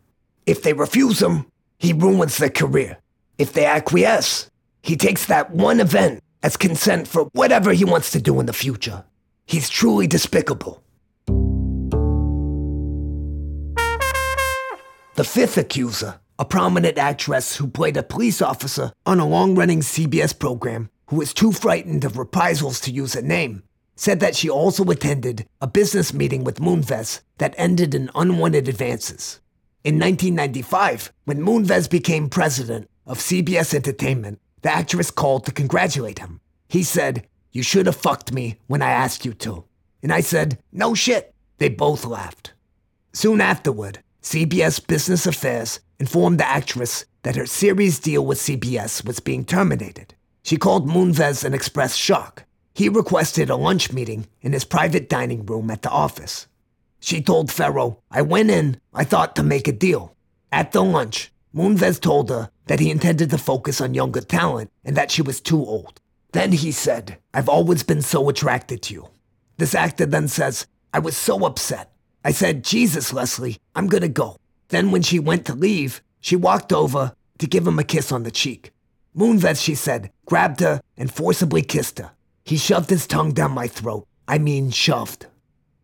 [0.47, 1.45] If they refuse him,
[1.77, 2.97] he ruins their career.
[3.37, 4.49] If they acquiesce,
[4.87, 8.53] he takes that one event as consent for whatever he wants to do in the
[8.53, 9.03] future.
[9.45, 10.81] He's truly despicable.
[15.15, 19.81] The fifth accuser, a prominent actress who played a police officer on a long running
[19.81, 23.63] CBS program who was too frightened of reprisals to use her name,
[23.95, 29.41] said that she also attended a business meeting with Moonves that ended in unwanted advances.
[29.83, 36.39] In 1995, when Moonves became president of CBS Entertainment, the actress called to congratulate him.
[36.69, 39.65] He said, You should have fucked me when I asked you to.
[40.03, 41.33] And I said, No shit.
[41.57, 42.53] They both laughed.
[43.13, 49.19] Soon afterward, CBS Business Affairs informed the actress that her series deal with CBS was
[49.19, 50.13] being terminated.
[50.43, 52.43] She called Moonves and expressed shock.
[52.73, 56.47] He requested a lunch meeting in his private dining room at the office.
[56.99, 60.15] She told Farrow, I went in, I thought to make a deal.
[60.51, 64.95] At the lunch, Moonves told her that he intended to focus on younger talent and
[64.95, 65.99] that she was too old.
[66.31, 69.07] Then he said, I've always been so attracted to you.
[69.57, 71.91] This actor then says, I was so upset.
[72.23, 74.37] I said, Jesus, Leslie, I'm gonna go.
[74.67, 78.21] Then when she went to leave, she walked over to give him a kiss on
[78.21, 78.71] the cheek.
[79.15, 82.11] Moonves, she said, grabbed her and forcibly kissed her.
[82.45, 84.05] He shoved his tongue down my throat.
[84.27, 85.25] I mean, shoved.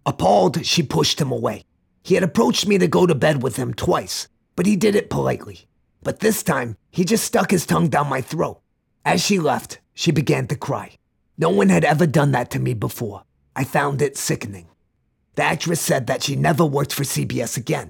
[0.06, 1.64] Appalled, she pushed him away.
[2.04, 5.10] He had approached me to go to bed with him twice, but he did it
[5.10, 5.68] politely.
[6.04, 8.62] But this time, he just stuck his tongue down my throat.
[9.06, 10.98] As she left, she began to cry.
[11.38, 13.24] No one had ever done that to me before.
[13.56, 14.68] I found it sickening.
[15.36, 17.90] The actress said that she never worked for CBS again.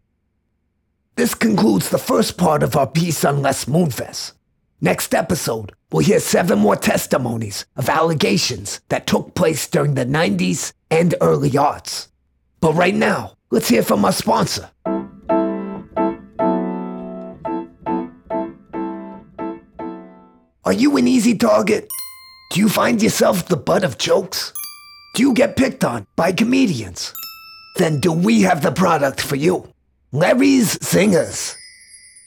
[1.16, 4.34] This concludes the first part of our piece on Les Moonves.
[4.82, 10.74] Next episode, we'll hear seven more testimonies of allegations that took place during the 90s
[10.90, 12.08] and early aughts.
[12.60, 14.72] But right now, let's hear from our sponsor.
[20.66, 21.90] Are you an easy target?
[22.52, 24.54] Do you find yourself the butt of jokes?
[25.14, 27.14] Do you get picked on by comedians?
[27.76, 29.68] Then do we have the product for you?
[30.14, 31.54] Larry's Zingers.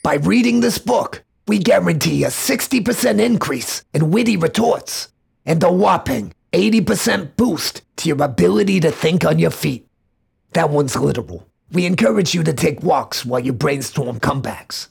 [0.03, 5.07] By reading this book, we guarantee a 60% increase in witty retorts
[5.43, 9.87] and a whopping 80% boost to your ability to think on your feet.
[10.53, 11.47] That one's literal.
[11.71, 14.89] We encourage you to take walks while you brainstorm comebacks.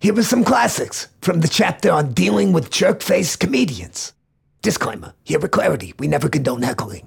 [0.00, 4.14] Here are some classics from the chapter on dealing with jerk faced comedians.
[4.62, 7.06] Disclaimer here for Clarity, we never condone heckling.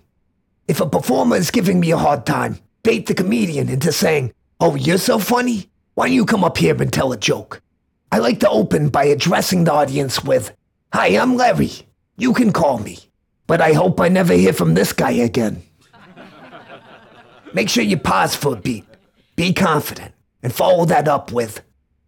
[0.68, 4.76] If a performer is giving me a hard time, bait the comedian into saying, Oh,
[4.76, 5.72] you're so funny?
[5.96, 7.64] Why don't you come up here and tell a joke?
[8.12, 10.56] I like to open by addressing the audience with,
[10.94, 11.72] Hi, I'm Larry.
[12.18, 13.00] You can call me.
[13.48, 15.64] But I hope I never hear from this guy again.
[17.56, 18.86] Make sure you pause for a beat.
[19.36, 20.14] Be confident.
[20.44, 21.64] And follow that up with,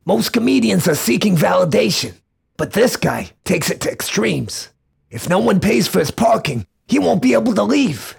[0.05, 2.13] Most comedians are seeking validation.
[2.57, 4.69] But this guy takes it to extremes.
[5.09, 8.15] If no one pays for his parking, he won't be able to leave.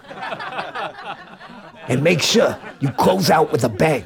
[1.87, 4.05] and make sure you close out with a bang.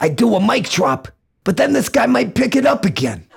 [0.00, 1.08] I do a mic drop,
[1.44, 3.27] but then this guy might pick it up again.